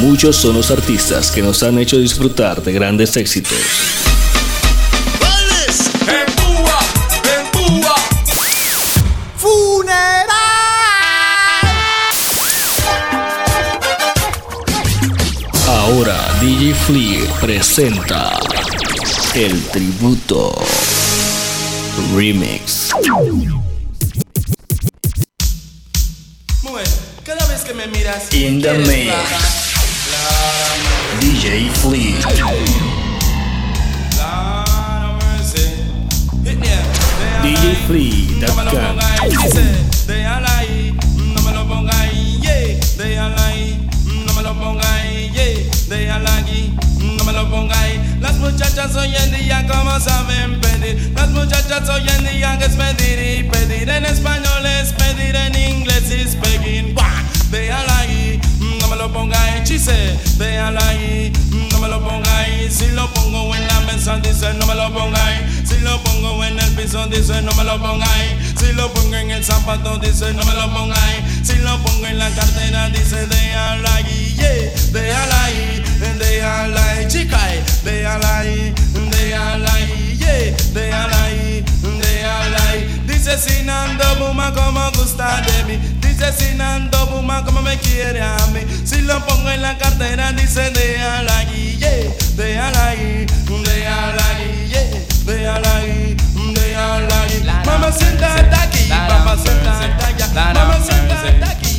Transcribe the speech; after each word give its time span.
Muchos 0.00 0.36
son 0.36 0.54
los 0.54 0.70
artistas 0.70 1.30
que 1.30 1.42
nos 1.42 1.62
han 1.62 1.78
hecho 1.78 1.98
disfrutar 1.98 2.62
de 2.62 2.72
grandes 2.72 3.16
éxitos. 3.16 3.58
Ahora 15.66 16.16
DJ 16.40 16.74
Flea 16.74 17.40
presenta 17.40 18.38
el 19.34 19.60
tributo 19.68 20.54
remix. 22.14 22.90
cada 27.24 27.46
vez 27.46 27.62
que 27.62 27.74
me 27.74 27.86
miras, 27.86 28.32
In 28.32 28.60
the 28.60 28.74
mix. 28.74 29.63
DJ 31.44 31.68
Flea. 31.68 32.16
DJFlea.com 37.42 38.96
Déjala 40.06 40.56
ahí, 40.56 40.96
no 41.34 41.42
me 41.42 41.52
lo 41.52 41.68
ponga 41.68 42.00
ahí, 42.00 42.38
yeah. 42.40 42.80
Déjala 42.96 43.46
ahí, 43.46 43.86
no 44.26 44.32
me 44.32 44.42
lo 44.42 44.54
ponga 44.58 44.94
ahí, 44.94 45.30
yeah. 45.34 45.70
Déjala 45.86 46.34
aquí, 46.38 46.74
no 46.98 47.24
me 47.24 47.32
lo 47.34 47.50
ponga. 47.50 47.76
Las 48.20 48.38
muchachas 48.38 48.96
hoy 48.96 49.14
en 49.14 49.32
día 49.32 49.66
como 49.66 50.00
saben 50.00 50.58
pedir. 50.62 51.12
Las 51.14 51.28
muchachas 51.28 51.86
hoy 51.90 52.08
en 52.08 52.24
día 52.24 52.56
que 52.56 52.64
es 52.64 52.74
pedir 52.74 53.40
y 53.40 53.42
pedir 53.50 53.90
en 53.90 54.06
español 54.06 54.64
es 54.64 54.94
pedir 54.94 55.36
en 55.36 55.54
inglés 55.54 56.10
es 56.10 56.40
begging. 56.40 56.94
Déjala 57.50 57.98
ahí, 57.98 58.40
no 58.53 58.53
me 58.94 59.00
lo 59.02 59.12
ponga 59.12 59.64
chise. 59.64 60.16
Déjala 60.38 60.80
ahí, 60.88 61.32
no 61.70 61.80
me 61.80 61.88
lo 61.88 62.00
ponga. 62.02 62.30
Si 62.70 62.86
lo 62.92 63.12
pongo 63.12 63.54
en 63.54 63.66
la 63.66 63.80
mesa 63.80 64.16
dice 64.18 64.54
no 64.54 64.66
me 64.66 64.74
lo 64.74 64.92
ponga 64.92 65.24
ahí. 65.26 65.64
Si 65.66 65.78
lo 65.80 66.02
pongo 66.02 66.44
en 66.44 66.58
el 66.58 66.70
piso 66.72 67.06
dice 67.06 67.42
no 67.42 67.52
me 67.54 67.64
lo 67.64 67.80
ponga. 67.80 68.06
Si 68.58 68.72
lo 68.72 68.92
pongo 68.92 69.16
en 69.16 69.30
el 69.30 69.44
zapato 69.44 69.98
dice 69.98 70.32
no 70.34 70.44
me 70.44 70.54
lo 70.54 70.72
ponga. 70.72 70.96
Si 71.42 71.56
lo 71.56 71.76
pongo 71.82 72.06
en 72.06 72.18
la 72.18 72.30
cartera 72.30 72.88
dice 72.90 73.26
déjala 73.26 73.94
ahí, 73.94 74.34
yeah. 74.36 74.70
Déjala 74.92 75.44
ahí, 75.44 75.82
déjala 76.18 76.90
ahí, 76.90 77.08
chica. 77.08 77.54
eh. 77.54 77.62
Déjala 77.84 78.38
ahí, 78.38 78.74
déjala 79.10 79.72
ahí, 79.74 80.16
yeah. 80.18 80.56
Déjala 80.72 81.22
ahí, 81.24 81.64
déjala 82.00 82.70
ahí. 82.70 83.02
Dice 83.06 83.38
Sinando 83.38 84.04
Buma 84.18 84.52
como 84.52 84.90
gusta 84.92 85.40
de 85.42 85.64
mí. 85.64 86.03
Dice 86.16 86.48
Buma 87.10 87.44
como 87.44 87.60
me 87.60 87.76
quiere 87.78 88.20
a 88.22 88.36
mí. 88.52 88.60
Si 88.84 89.00
lo 89.02 89.24
pongo 89.26 89.50
en 89.50 89.62
la 89.62 89.76
cartera 89.76 90.32
dice 90.32 90.70
déjala 90.70 91.38
ahí, 91.38 91.76
yeah. 91.78 91.90
Déjala 92.36 92.86
ahí, 92.88 93.26
déjala 93.64 94.26
ahí, 94.28 94.68
yeah. 94.68 94.82
Déjala 95.24 95.76
ahí, 95.76 96.16
déjala 96.54 97.22
ahí. 97.22 97.42
Mamá 97.66 97.90
siéntate 97.92 98.54
aquí, 98.54 98.88
mamá 98.88 99.36
siéntate 99.36 100.04
allá. 100.04 100.54
Mamá 100.54 100.78
siéntate 100.84 101.44
aquí. 101.44 101.76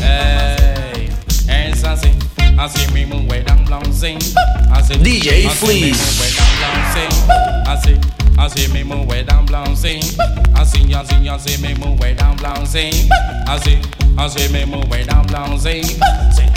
Ey, 1.48 1.72
es 1.72 1.84
así, 1.84 2.12
así 2.58 2.92
mismo 2.92 3.20
huedan 3.30 3.64
blouncing. 3.66 4.20
Así, 4.72 4.96
DJ 4.96 5.48
así 5.48 5.94
Flea. 6.66 6.96
mismo 6.96 7.06
huedan 7.10 7.26
blouncing. 7.36 8.02
Así, 8.28 8.46
así 8.46 8.68
mismo 8.68 8.96
huedan 8.96 9.46
blouncing. 9.46 10.02
Así, 10.56 10.94
así, 10.94 11.28
así 11.28 11.58
mismo 11.58 11.96
huedan 12.00 12.36
blouncing. 12.38 13.10
Así, 13.48 13.80
así 14.18 14.50
mismo 14.50 14.82
huedan 14.90 15.26
blouncing. 15.28 15.84
Sentando 16.36 16.55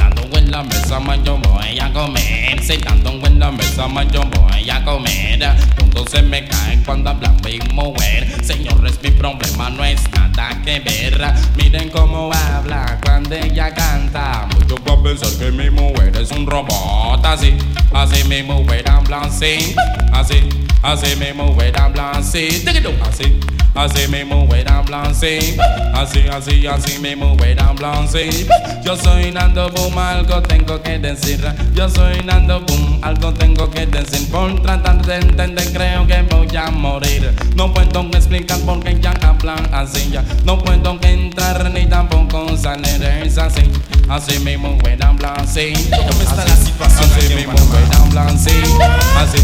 en 0.49 0.53
la 0.53 0.63
mesa, 0.63 0.99
man, 0.99 1.23
yo 1.25 1.37
voy 1.37 1.79
a 1.79 1.93
comer. 1.93 2.63
Sentando 2.63 3.11
en 3.27 3.39
la 3.39 3.51
mesa, 3.51 3.87
man, 3.87 4.11
yo 4.11 4.23
voy 4.23 4.71
a 4.71 4.83
comer. 4.83 5.41
Puntos 5.77 6.11
se 6.11 6.23
me 6.23 6.47
caen 6.47 6.83
cuando 6.85 7.11
hablan 7.11 7.37
y 7.47 7.59
mover. 7.75 8.27
Señores, 8.43 8.99
mi 9.03 9.11
problema 9.11 9.69
no 9.71 9.85
es 9.85 10.01
nada 10.13 10.61
que 10.65 10.81
ver. 10.81 11.21
Miren 11.57 11.91
cómo 11.91 12.31
habla 12.33 12.99
cuando 13.05 13.35
ella 13.35 13.75
canta. 13.75 14.49
Muchos 14.55 14.83
van 14.85 14.99
a 14.99 15.03
pensar 15.03 15.31
que 15.39 15.51
mi 15.51 15.71
mujer 15.71 16.17
es 16.17 16.31
un 16.31 16.47
robot. 16.47 17.25
Así, 17.25 17.55
así 17.93 18.25
mi 18.25 18.43
mujer 18.43 18.89
habla 18.89 19.21
así. 19.23 19.75
Así, 20.13 20.49
así 20.83 21.17
mi 21.17 21.33
mujer 21.35 21.79
habla 21.79 22.13
así. 22.13 22.65
Así, 23.03 23.39
así 23.79 24.09
mi 24.09 24.25
mujer 24.25 24.71
habla 24.71 25.03
así. 25.03 25.57
Así, 25.95 26.21
así, 26.31 26.67
así 26.67 26.99
mi 26.99 27.17
mujer 27.17 27.61
habla 27.61 28.01
así. 28.01 28.47
Yo 28.85 28.97
soy 28.97 29.31
Nando 29.33 29.69
Boom, 29.71 29.99
algo 29.99 30.41
tengo 30.43 30.81
que 30.83 30.99
decir. 30.99 31.41
Yo 31.75 31.89
soy 31.89 32.23
Nando 32.25 32.61
Boom, 32.61 33.01
algo 33.03 33.33
tengo 33.33 33.71
que 33.71 33.87
decir. 33.87 34.29
Por 34.31 34.61
tratar 34.63 35.05
de 35.05 35.17
entender, 35.17 35.73
creo 35.73 36.07
que 36.07 36.23
voy 36.23 36.57
a 36.57 36.71
morir. 36.71 37.33
No 37.55 37.73
puedo 37.73 38.01
explicar 38.13 38.59
por 38.61 38.81
qué 38.83 38.99
ya 39.01 39.13
hablan 39.23 39.69
así. 39.73 40.11
Ya. 40.11 40.25
No 40.45 40.59
puedo 40.59 40.99
entrar 41.03 41.71
ni 41.71 41.87
tampoco 41.87 42.57
salir. 42.57 43.03
Es 43.25 43.39
así, 43.39 43.63
así 44.09 44.39
mi 44.41 44.57
mujer 44.57 45.03
habla 45.05 45.35
así. 45.35 45.73
¿Cómo 45.91 46.23
está 46.23 46.45
la 46.45 46.57
situación 46.57 47.11
Así 47.11 47.21
aquí 47.25 47.33
en 47.33 47.37
mi 47.39 47.45
Panamá? 47.45 47.65
mujer 47.65 47.85
habla 48.01 48.23
así. 48.27 48.51
Así, 49.17 49.39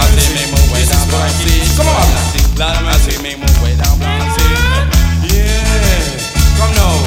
así 0.00 0.34
mi 0.34 0.50
mujer 0.50 0.88
habla 0.94 1.26
así. 1.26 2.47
¿Cómo 2.58 2.70
habla? 2.70 2.90
Claramente. 2.90 3.10
Así 3.10 3.22
mi 3.22 3.36
mujer 3.36 3.78
habla 3.86 4.16
así. 4.26 4.42
Yeah, 5.30 6.58
come 6.58 6.74
now, 6.74 6.98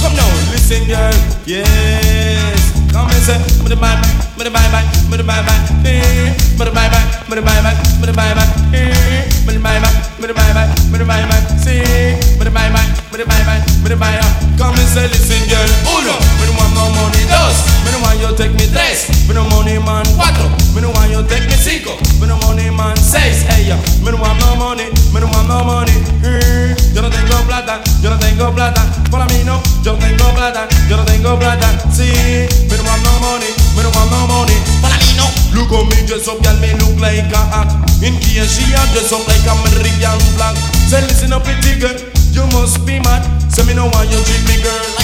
come 0.00 0.14
now, 0.16 0.30
listen, 0.52 0.86
girl. 0.86 1.14
Yes, 1.46 2.72
come 2.92 3.10
and 3.10 3.22
say, 3.22 3.38
bye 3.64 3.74
bye, 3.74 3.98
bye 4.38 4.48
bye, 4.50 4.70
bye 4.70 4.82
bye, 5.10 5.22
bye 5.22 5.42
bye, 5.42 5.58
eh, 5.84 6.34
bye 6.56 6.70
bye, 6.70 6.88
bye 7.28 7.40
bye, 7.40 7.42
bye 7.42 7.42
bye, 7.42 8.12
bye 8.12 8.34
bye, 8.34 8.46
eh, 8.72 9.26
bye 9.46 9.58
bye, 9.58 9.80
bye 10.20 10.32
bye, 10.32 10.68
bye 10.92 11.04
bye, 11.04 11.26
bye, 11.26 11.42
see, 11.58 11.82
bye 12.38 12.50
bye, 12.50 12.70
bye 13.10 13.24
bye, 13.24 13.62
bye 13.82 13.96
bye, 13.96 14.20
come 14.58 14.74
and 14.78 14.88
say, 14.88 15.08
listen, 15.08 15.42
girl. 15.48 15.68
Uno, 15.90 16.14
me 16.38 16.46
no 16.46 16.52
want 16.54 16.72
no 16.74 16.82
money. 16.94 17.24
Dos, 17.26 17.34
me 17.34 17.34
no 17.34 17.42
want 17.42 17.43
you 18.24 18.36
take 18.36 18.52
me 18.56 18.66
tres, 18.72 19.08
me 19.28 19.34
no 19.34 19.44
money 19.50 19.78
man. 19.78 20.04
Cuatro, 20.16 20.48
me 20.74 20.80
no 20.80 20.90
want 20.96 21.10
you 21.12 21.20
take 21.28 21.44
me 21.44 21.56
cinco, 21.56 21.92
me 22.20 22.26
no 22.26 22.36
money 22.48 22.70
man. 22.70 22.96
Seis, 22.96 23.44
ella, 23.58 23.76
me 24.02 24.10
no 24.10 24.16
want 24.16 24.40
no 24.40 24.56
money, 24.56 24.88
me 25.12 25.20
no 25.20 25.26
want 25.28 25.48
no 25.48 25.64
money. 25.64 25.92
Eh, 26.24 26.74
Yo 26.94 27.02
no 27.02 27.10
tengo 27.10 27.36
plata, 27.46 27.82
yo 28.00 28.10
no 28.10 28.18
tengo 28.18 28.50
plata. 28.54 28.80
Para 29.10 29.26
mí 29.26 29.44
no, 29.44 29.60
yo 29.82 29.94
tengo 29.96 30.32
plata, 30.34 30.66
yo 30.88 30.96
no 30.96 31.04
tengo 31.04 31.38
plata. 31.38 31.68
Sí, 31.92 32.08
me 32.70 32.76
no 32.76 32.82
want 32.84 33.02
no 33.04 33.12
money, 33.20 33.50
me 33.76 33.82
no 33.82 33.90
want 33.92 34.10
no 34.10 34.26
money. 34.26 34.56
Para 34.80 34.96
mí 34.98 35.12
no. 35.16 35.26
Look 35.52 35.72
on 35.72 35.88
me, 35.88 36.06
dress 36.06 36.26
up, 36.28 36.40
y'all 36.42 36.56
me 36.60 36.72
look 36.80 36.98
like 37.00 37.28
a 37.28 37.42
act. 37.60 38.02
In 38.02 38.16
case 38.20 38.56
she 38.56 38.64
a 38.72 38.80
dress 38.96 39.12
up 39.12 39.26
like 39.28 39.44
American 39.44 40.18
flag. 40.36 40.56
Say 40.88 41.00
listen 41.02 41.32
up, 41.32 41.44
pretty 41.44 41.78
girl, 41.78 41.94
you 42.32 42.46
must 42.56 42.84
be 42.86 42.98
mad. 43.00 43.22
Say 43.52 43.64
me 43.66 43.74
no 43.74 43.84
want 43.92 44.08
you 44.10 44.18
treat 44.24 44.42
me 44.48 44.62
girl 44.62 45.03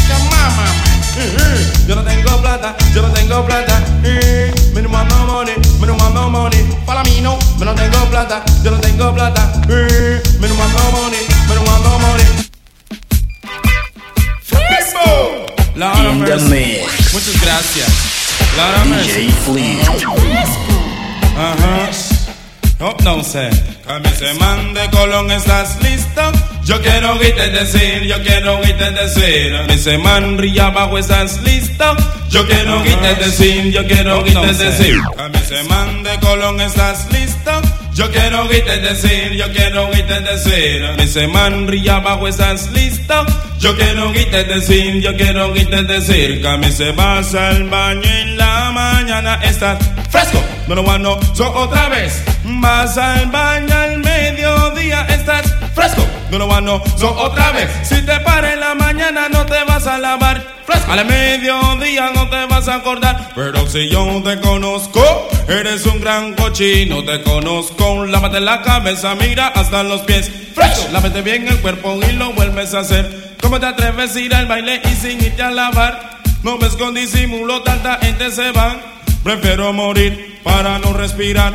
Camisa 23.33 24.35
man 24.41 24.75
de 24.75 24.91
Colón, 24.91 25.31
¿estás 25.31 25.79
listo? 25.83 26.21
Yo 26.65 26.83
quiero 26.83 27.13
oírte 27.13 27.49
decir, 27.51 28.03
yo 28.03 28.21
quiero 28.25 28.59
oírte 28.59 28.91
decir. 28.91 29.53
Camisa 29.57 29.99
man 29.99 30.37
ría 30.37 30.67
abajo, 30.67 30.99
¿estás 30.99 31.41
listo? 31.43 31.85
Yo 32.29 32.45
quiero 32.49 32.81
oírte 32.81 33.15
decir, 33.25 33.71
yo 33.71 33.87
quiero 33.87 34.23
oírte 34.23 34.53
decir. 34.65 35.01
Camisa 35.17 35.63
man 35.69 36.03
de 36.03 36.19
Colón, 36.19 36.61
¿estás 36.61 37.07
listo? 37.13 37.53
Yo 37.95 38.11
quiero 38.11 38.43
oírte 38.43 38.81
decir, 38.81 39.33
yo 39.37 39.53
quiero 39.53 39.87
oírte 39.87 40.21
decir. 40.23 40.83
Camisa 40.89 41.29
man 41.29 41.69
ría 41.69 41.97
abajo, 41.97 42.27
¿estás 42.27 42.69
listo? 42.73 43.15
Yo 43.61 43.77
quiero 43.77 44.09
oírte 44.09 44.43
decir, 44.43 45.01
yo 45.01 45.15
quiero 45.15 45.53
oírte 45.53 45.85
decir. 45.85 46.43
Camisa 46.43 46.91
vas 46.97 47.33
al 47.37 47.63
baño 47.69 48.03
en 48.03 48.37
la 48.37 48.73
mañana, 48.73 49.39
estás 49.45 49.79
fresco. 50.11 50.50
No 50.71 50.77
lo 50.77 50.99
no, 51.01 51.19
so 51.35 51.53
otra 51.53 51.89
vez. 51.89 52.23
Vas 52.45 52.97
al 52.97 53.27
baño 53.27 53.75
al 53.75 53.99
mediodía, 53.99 55.05
estás 55.09 55.53
fresco. 55.75 56.07
No 56.31 56.39
lo 56.39 56.61
no, 56.61 56.81
so 56.97 57.13
otra 57.13 57.51
vez. 57.51 57.69
Si 57.83 58.01
te 58.03 58.21
pares 58.21 58.57
la 58.57 58.77
mañana, 58.77 59.29
no 59.29 59.45
te 59.47 59.65
vas 59.65 59.89
a 59.89 59.99
lavar. 59.99 60.41
Fresco. 60.65 60.93
Al 60.93 61.05
mediodía 61.07 62.13
no 62.15 62.31
te 62.31 62.47
vas 62.47 62.69
a 62.69 62.77
acordar. 62.77 63.33
Pero 63.35 63.67
si 63.67 63.89
yo 63.91 64.23
te 64.23 64.39
conozco, 64.39 65.03
eres 65.49 65.85
un 65.87 66.01
gran 66.01 66.35
cochino. 66.35 67.03
Te 67.05 67.21
conozco, 67.25 68.07
lávate 68.07 68.39
la 68.39 68.63
cabeza, 68.63 69.17
mira 69.17 69.49
hasta 69.49 69.83
los 69.83 70.03
pies. 70.03 70.31
Fresco. 70.55 70.93
Lávate 70.93 71.23
bien 71.23 71.49
el 71.49 71.59
cuerpo 71.59 71.99
y 72.09 72.13
lo 72.13 72.33
vuelves 72.35 72.75
a 72.75 72.81
hacer. 72.81 73.35
¿Cómo 73.43 73.59
te 73.59 73.67
atreves 73.67 74.15
a 74.15 74.21
ir 74.21 74.33
al 74.37 74.47
baile 74.47 74.81
y 74.85 74.95
sin 74.95 75.21
irte 75.21 75.43
a 75.43 75.51
lavar? 75.51 76.21
No 76.45 76.59
ves 76.59 76.77
con 76.77 76.95
disimulo, 76.95 77.61
tanta 77.63 77.99
gente 77.99 78.31
se 78.31 78.53
va. 78.53 78.77
Prefiero 79.23 79.73
morir 79.73 80.41
para 80.43 80.79
no 80.79 80.93
respirar. 80.93 81.55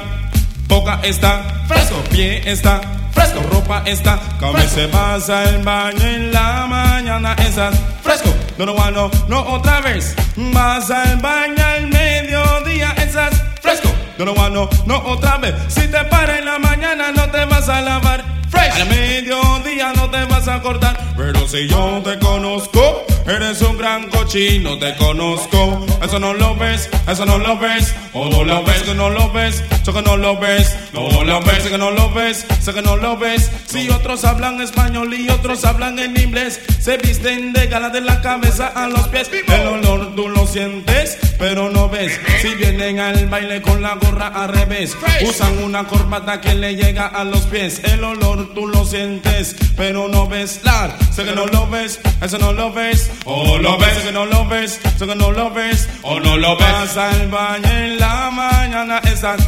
Boca 0.67 1.00
está 1.03 1.63
fresco, 1.67 1.95
pie 2.12 2.41
está 2.50 2.81
fresco, 3.12 3.41
ropa 3.51 3.83
está. 3.85 4.19
Come 4.39 4.67
se 4.67 4.88
pasa 4.88 5.44
el 5.44 5.63
baño 5.63 6.06
en 6.06 6.31
la 6.31 6.67
mañana, 6.67 7.35
esas 7.39 7.75
fresco. 8.03 8.29
No, 8.57 8.65
no, 8.65 8.91
no, 8.91 9.12
no, 9.27 9.39
otra 9.53 9.81
vez. 9.81 10.15
Vas 10.35 10.91
al 10.91 11.17
baño 11.17 11.63
al 11.63 11.88
mediodía, 11.88 12.94
esas 12.97 13.33
fresco. 13.62 13.89
No, 14.18 14.25
no, 14.25 14.50
no, 14.50 14.69
no, 14.85 14.97
otra 15.07 15.38
vez. 15.38 15.56
Si 15.68 15.88
te 15.88 16.03
para 16.06 16.38
en 16.38 16.45
la 16.45 16.59
mañana, 16.59 17.11
no 17.11 17.29
te 17.29 17.45
vas 17.45 17.68
a 17.69 17.81
lavar. 17.81 18.23
Al 18.53 18.88
mediodía 18.89 19.94
no 19.95 20.09
te 20.09 20.23
vas 20.25 20.47
a 20.47 20.61
cortar, 20.61 20.97
pero 21.15 21.47
si 21.47 21.68
yo 21.68 22.01
te 22.03 22.18
conozco, 22.19 23.06
eres 23.27 23.62
un 23.62 23.77
gran 23.77 24.10
cochino, 24.10 24.77
te 24.77 24.95
conozco. 24.95 25.86
Eso 26.04 26.19
no 26.19 26.33
lo 26.33 26.56
ves, 26.56 26.89
eso 27.07 27.25
no 27.25 27.38
lo 27.38 27.57
ves, 27.57 27.95
o 28.13 28.30
no 28.30 28.44
lo 28.44 28.63
ves, 28.63 28.83
que 28.83 28.94
no 28.94 29.10
lo 29.10 29.31
ves, 29.31 29.63
eso 29.81 29.94
que 29.94 30.01
no 30.01 30.18
lo 30.18 30.38
ves, 30.38 30.75
no 30.94 31.24
lo 31.24 31.42
ves, 31.42 31.63
que 31.63 31.77
no 31.77 31.92
lo 31.92 32.12
ves, 32.12 32.45
sé 32.62 32.74
que 32.74 32.81
no 32.81 32.98
lo 32.98 33.18
ves. 33.18 33.51
Si 33.66 33.89
otros 33.89 34.24
hablan 34.25 34.62
español 34.62 35.13
y 35.13 35.30
otros 35.30 35.66
hablan 35.66 36.00
en 36.00 36.19
inglés, 36.19 36.62
se 36.80 36.98
visten 36.98 37.54
de 37.54 37.68
gala 37.68 37.89
de 37.89 38.01
la 38.01 38.22
cabeza 38.22 38.68
a 38.68 38.88
los 38.88 39.07
pies. 39.07 39.30
El 39.48 39.68
olor 39.68 40.16
tú 40.16 40.30
lo 40.30 40.45
sientes, 40.45 41.18
pero 41.39 41.69
no 41.69 41.89
ves. 41.89 42.19
Si 42.42 42.50
vienen 42.56 43.00
al 43.00 43.28
baile 43.28 43.62
con 43.62 43.81
la 43.81 43.95
gorra 43.95 44.28
al 44.28 44.50
revés, 44.50 44.95
usan 45.24 45.63
una 45.63 45.86
corbata 45.86 46.42
que 46.42 46.54
le 46.54 46.75
llega 46.75 47.07
a 47.07 47.24
los 47.24 47.42
pies. 47.42 47.81
El 47.83 48.04
olor 48.04 48.54
tú 48.54 48.68
lo 48.68 48.86
sientes, 48.86 49.56
pero 49.75 50.07
no 50.07 50.28
ves 50.28 50.62
la. 50.63 50.95
Sé 51.12 51.24
que 51.25 51.33
no 51.33 51.45
lo 51.48 51.68
ves, 51.68 52.00
eso 52.21 52.38
no 52.38 52.54
lo 52.54 52.71
ves. 52.71 53.10
O 53.23 53.57
lo 53.57 53.77
ves, 53.77 53.97
que 54.03 54.12
no 54.12 54.25
lo 54.25 54.45
ves, 54.45 54.79
sé 54.97 55.07
que 55.07 55.15
no 55.15 55.31
lo 55.31 55.50
ves. 55.51 55.88
O 56.03 56.19
no 56.19 56.38
lo 56.38 56.57
ves. 56.57 56.67
Vas 56.71 56.97
al 56.97 57.27
baño 57.29 57.69
en 57.69 57.97
la 57.97 58.29
mañana, 58.31 59.00
estás. 59.06 59.41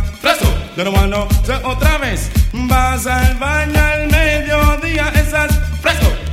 De 0.76 0.84
lo 0.84 0.92
malo, 0.92 1.28
otra 1.64 1.98
vez. 1.98 2.30
Vas 2.54 3.06
al 3.08 3.36
baño 3.36 3.80
al 3.80 4.08
mediodía, 4.08 5.12
estás. 5.16 5.50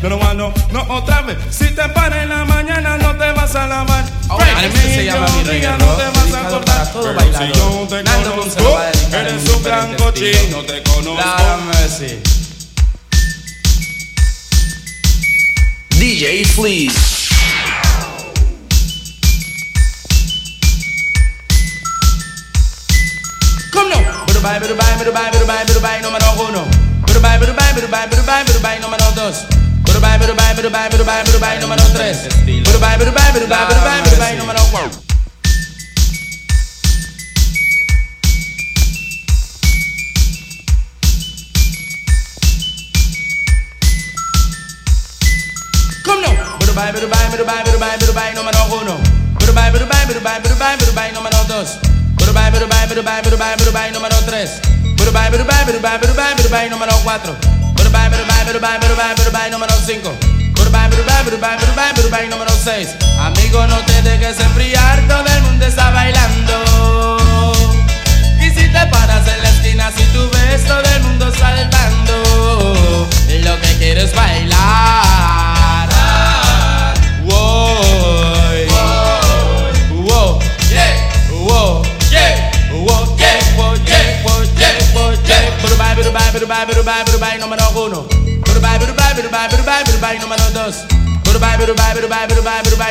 De 0.03 0.11
lo 0.11 0.19
malo, 0.19 0.53
no 0.71 0.83
otra 0.89 1.23
vez. 1.23 1.39
Si 1.51 1.67
te 1.67 1.89
paras 1.89 2.23
en 2.25 2.29
la 2.29 2.45
mañana, 2.45 2.99
no 2.99 3.17
te 3.17 3.33
vas 3.33 3.55
a 3.55 3.67
lavar. 3.67 4.05
Ahora, 4.29 4.65
este 4.65 4.95
se 4.97 5.05
llama 5.07 5.27
mi 5.29 5.45
reggae, 5.45 5.79
no 5.79 5.95
te 5.95 6.05
vas 6.05 6.35
a 6.35 6.49
cortar. 6.49 6.91
Pero 6.93 7.15
bailador. 7.15 7.47
si 7.47 7.59
yo 7.59 7.87
te 7.89 8.03
Nando 8.03 8.31
conozco, 8.37 8.81
eres 9.13 9.49
un 9.49 9.63
gran 9.63 9.95
cochino, 9.95 10.59
te 10.65 10.83
conozco. 10.83 11.25
Mercy. 11.73 12.19
DJ 15.99 16.45
Fleece. 16.45 17.14
Bye, 24.45 24.59
bye, 24.61 24.69
bye, 24.69 24.77
bye, 24.77 25.11
bye, 25.11 25.31
bye, 25.33 25.65
bye, 25.65 25.81
bye, 25.81 26.01
no 26.03 26.11
man 26.13 26.21
uno. 26.37 26.69
Bye, 27.09 27.39
bye, 27.39 27.39
bye, 27.41 27.73
bye, 27.89 28.07
bye, 28.07 28.45
bye, 28.45 28.61
bye, 28.63 28.79
no 28.79 28.89
man 28.93 29.01
dos. 29.17 29.47
Bye, 29.89 29.99
bye, 30.05 30.19
bye, 30.19 30.35
bye, 30.37 30.69
bye, 30.69 30.89
bye, 31.25 31.39
bye, 31.41 31.59
no 31.61 31.67
man 31.67 31.79
tres. 31.97 32.29
Bye, 32.45 32.69
bye, 32.99 33.09
bye, 33.09 33.33
bye, 33.41 34.01
bye, 34.05 34.19
bye, 34.21 34.37
no 34.37 34.45
man 34.45 34.57
cuatro. 34.71 35.01
Bye, 46.75 46.93
bye, 46.93 47.01
bye, 47.01 47.45
bye, 47.45 47.79
bye, 47.79 47.97
bye, 47.97 48.13
bye, 48.13 48.35
no 48.35 48.43
man 48.43 48.55
uno. 48.71 49.01
Bye, 49.41 49.71
bye, 49.71 49.85
bye, 49.87 50.21
bye, 50.21 50.77
bye, 50.77 50.93
bye, 50.95 51.11
no 51.13 51.23
man 51.23 51.33
dos. 51.49 51.84
Dubai, 52.59 52.87
Dubai, 52.89 53.23
Dubai, 53.23 53.57
Dubai, 53.57 53.93
número 53.93 54.17
tres. 54.27 54.61
Dubai, 54.97 55.31
Dubai, 55.31 55.65
Dubai, 55.67 55.99
Dubai, 55.99 56.35
Dubai, 56.37 56.71
número 56.71 56.93
cuatro. 57.03 57.35
Dubai, 57.75 58.09
Dubai, 58.11 58.53
Dubai, 58.53 58.79
Dubai, 58.79 59.15
Dubai, 59.25 59.51
número 59.51 59.75
cinco. 59.85 60.13
Dubai, 60.55 60.89
Dubai, 60.91 61.25
Dubai, 61.25 61.57
Dubai, 61.59 61.93
Dubai, 61.95 62.29
número 62.29 62.51
seis. 62.63 62.89
Amigo, 63.19 63.67
no 63.67 63.77
te 63.85 64.03
dejes 64.03 64.39
enfriar, 64.41 65.03
todo 65.09 65.27
el 65.27 65.43
mundo 65.43 65.67
está 65.67 65.91
bailando. 65.91 67.17
Y 68.41 68.51
si 68.51 68.69
te 68.69 68.87
paras 68.87 69.27
en 69.27 69.43
la 69.43 69.49
esquina, 69.49 69.91
si 69.97 70.05
tú 70.13 70.31
ves 70.31 70.65
todo 70.65 70.83
el 70.95 71.03
mundo 71.03 71.33
saltando, 71.37 73.09
lo 73.43 73.61
que 73.61 73.77
quiero 73.79 74.04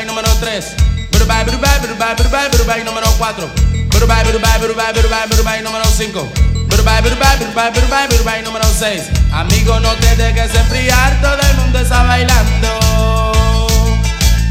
Número 0.05 0.29
tres. 0.39 0.75
Dubai, 1.11 1.45
Dubai, 1.45 1.79
Dubai, 1.79 2.15
Dubai, 2.15 2.49
Dubai, 2.49 2.83
número 2.83 3.07
cuatro. 3.17 3.49
Dubai, 3.99 4.23
Dubai, 4.23 4.59
Dubai, 4.59 4.93
Dubai, 4.93 5.27
Dubai, 5.29 5.61
número 5.61 5.85
cinco. 5.85 6.27
Dubai, 6.67 7.01
Dubai, 7.01 7.37
Dubai, 7.39 7.71
Dubai, 7.71 8.07
Dubai, 8.07 8.41
número 8.43 8.65
seis. 8.77 9.03
Amigo, 9.31 9.79
no 9.79 9.89
te 9.97 10.15
dejes 10.15 10.53
enfriar, 10.55 11.19
todo 11.21 11.39
el 11.49 11.57
mundo 11.57 11.79
está 11.79 12.03
bailando. 12.03 13.31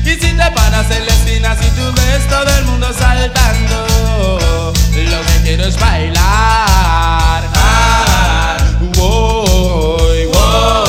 Y 0.05 0.11
si 0.11 0.33
te 0.33 0.51
paras 0.51 0.91
en 0.91 1.07
la 1.07 1.13
esquina, 1.13 1.57
si 1.61 1.69
tú 1.71 1.93
ves 1.95 2.27
todo 2.29 2.59
el 2.59 2.65
mundo 2.65 2.93
saltando, 2.93 4.73
lo 4.95 5.21
que 5.27 5.43
quiero 5.43 5.65
es 5.65 5.79
bailar. 5.79 7.43
Ah, 7.55 8.57
woy, 8.97 10.27
woy, 10.27 10.82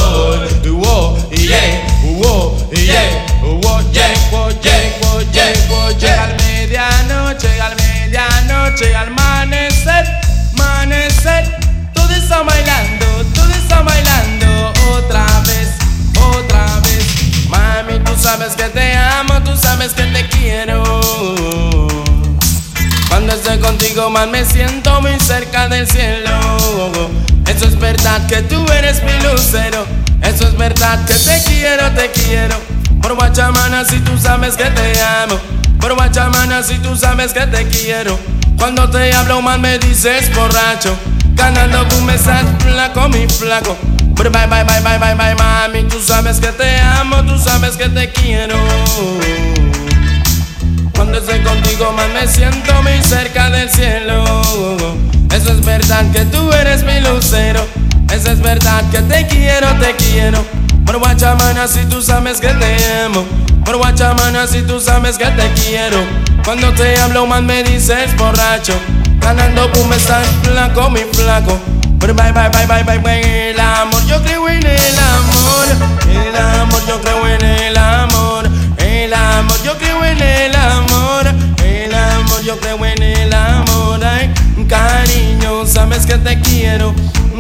amanecer, 11.26 11.92
todos 11.94 12.12
están 12.12 12.46
bailando, 12.46 13.06
todos 13.34 13.56
están 13.56 13.86
bailando 13.86 14.74
otra 14.92 15.26
vez, 15.46 15.70
otra 16.20 16.66
vez. 16.82 17.50
Mami, 17.50 18.00
tú 18.04 18.14
sabes 18.18 18.56
que 18.56 18.64
te 18.64 18.96
amo, 18.96 19.42
tú 19.44 19.56
sabes 19.56 19.94
que 19.94 20.04
te 20.04 20.28
quiero. 20.30 20.84
Cuando 23.10 23.34
estoy 23.34 23.60
contigo, 23.60 24.10
más 24.10 24.28
me 24.28 24.44
siento 24.44 25.02
muy 25.02 25.20
cerca 25.20 25.68
del 25.68 25.88
cielo. 25.88 26.32
Eso 27.48 27.66
es 27.66 27.80
verdad 27.80 28.26
que 28.28 28.42
tú 28.44 28.66
eres 28.72 29.02
mi 29.04 29.14
lucero. 29.24 29.86
Eso 30.22 30.48
es 30.48 30.58
verdad 30.58 31.06
que 31.06 31.14
te 31.14 31.44
quiero, 31.46 31.92
te 31.92 32.12
quiero. 32.12 32.56
Por 33.02 33.16
Guachamana, 33.16 33.86
si 33.86 34.00
tú 34.00 34.18
sabes 34.18 34.56
que 34.56 34.66
te 34.66 35.02
amo. 35.02 35.63
Por 35.84 35.96
Guachamana, 35.96 36.64
si 36.64 36.76
tú 36.76 36.96
sabes 36.96 37.34
que 37.34 37.42
te 37.42 37.68
quiero. 37.68 38.18
Cuando 38.58 38.90
te 38.90 39.14
hablo 39.14 39.42
mal 39.42 39.60
me 39.60 39.78
dices 39.80 40.34
borracho. 40.34 40.96
Ganando 41.36 41.86
tú 41.88 42.00
me 42.04 42.16
estás 42.16 42.46
flaco, 42.60 43.10
mi 43.10 43.28
flaco. 43.28 43.76
Bye, 44.16 44.30
bye, 44.30 44.64
bye, 44.64 44.80
bye, 44.80 44.98
bye, 44.98 45.14
bye, 45.14 45.36
mami. 45.36 45.84
Tú 45.90 46.00
sabes 46.00 46.40
que 46.40 46.48
te 46.54 46.80
amo, 46.80 47.22
tú 47.26 47.38
sabes 47.38 47.76
que 47.76 47.90
te 47.90 48.10
quiero. 48.14 48.56
Cuando 50.96 51.18
estoy 51.18 51.42
contigo 51.42 51.92
más 51.92 52.08
me 52.14 52.28
siento 52.30 52.82
muy 52.82 53.04
cerca 53.04 53.50
del 53.50 53.70
cielo. 53.70 54.42
Eso 55.36 55.52
es 55.52 55.66
verdad 55.66 56.10
que 56.14 56.24
tú 56.28 56.50
eres 56.54 56.86
mi 56.86 57.02
lucero. 57.02 57.68
Eso 58.10 58.32
es 58.32 58.40
verdad 58.40 58.90
que 58.90 59.00
te 59.00 59.28
quiero, 59.28 59.68
te 59.82 59.94
quiero. 59.98 60.63
Por 60.86 60.98
Guachamana 60.98 61.68
si 61.68 61.86
tú 61.86 62.02
sabes 62.02 62.40
que 62.40 62.50
te 62.50 63.02
amo. 63.06 63.26
Por 63.66 63.78
Guachamana 63.78 64.48
si 64.48 64.62
tú 64.62 64.80
sabes 64.80 65.18
que 65.18 65.26
te 65.26 65.52
quiero. 65.54 65.98
Cuando 66.44 66.72
te 66.74 67.00
hablo 67.00 67.26
más 67.26 67.42
me 67.42 67.64
dices 67.64 68.16
borracho. 68.18 68.74
Ganando 69.20 69.72
pum 69.72 69.92
estás 69.94 70.28
flaco, 70.44 70.90
mi 70.90 71.00
flaco. 71.14 71.58
Pero 72.00 72.14
bye, 72.14 72.34
bye, 72.34 72.50
bye, 72.50 72.66
bye, 72.68 72.84
bye, 72.84 73.00
bye. 73.00 73.50
El 73.52 73.60
amor, 73.60 74.06
yo 74.06 74.22
creo 74.22 74.50
en 74.50 74.66
el 74.66 75.00
amor. 75.00 75.66
El 76.12 76.36
amor, 76.36 76.82
yo 76.86 77.02
creo 77.02 77.28
en 77.28 77.46
el 77.46 77.78
amor. 77.78 78.50
El 78.78 79.14
amor, 79.14 79.58
yo 79.64 79.78
creo 79.78 80.04
en 80.04 80.22
el 80.22 80.56
amor. 80.56 81.28
El 81.64 81.94
amor, 81.96 82.44
yo 82.44 82.60
creo 82.60 82.86
en 82.86 83.02
el 83.02 83.34
amor. 83.34 84.04
Ay, 84.04 84.34
cariño, 84.68 85.66
sabes 85.66 86.06
que 86.06 86.18
te 86.18 86.40
quiero. 86.42 86.94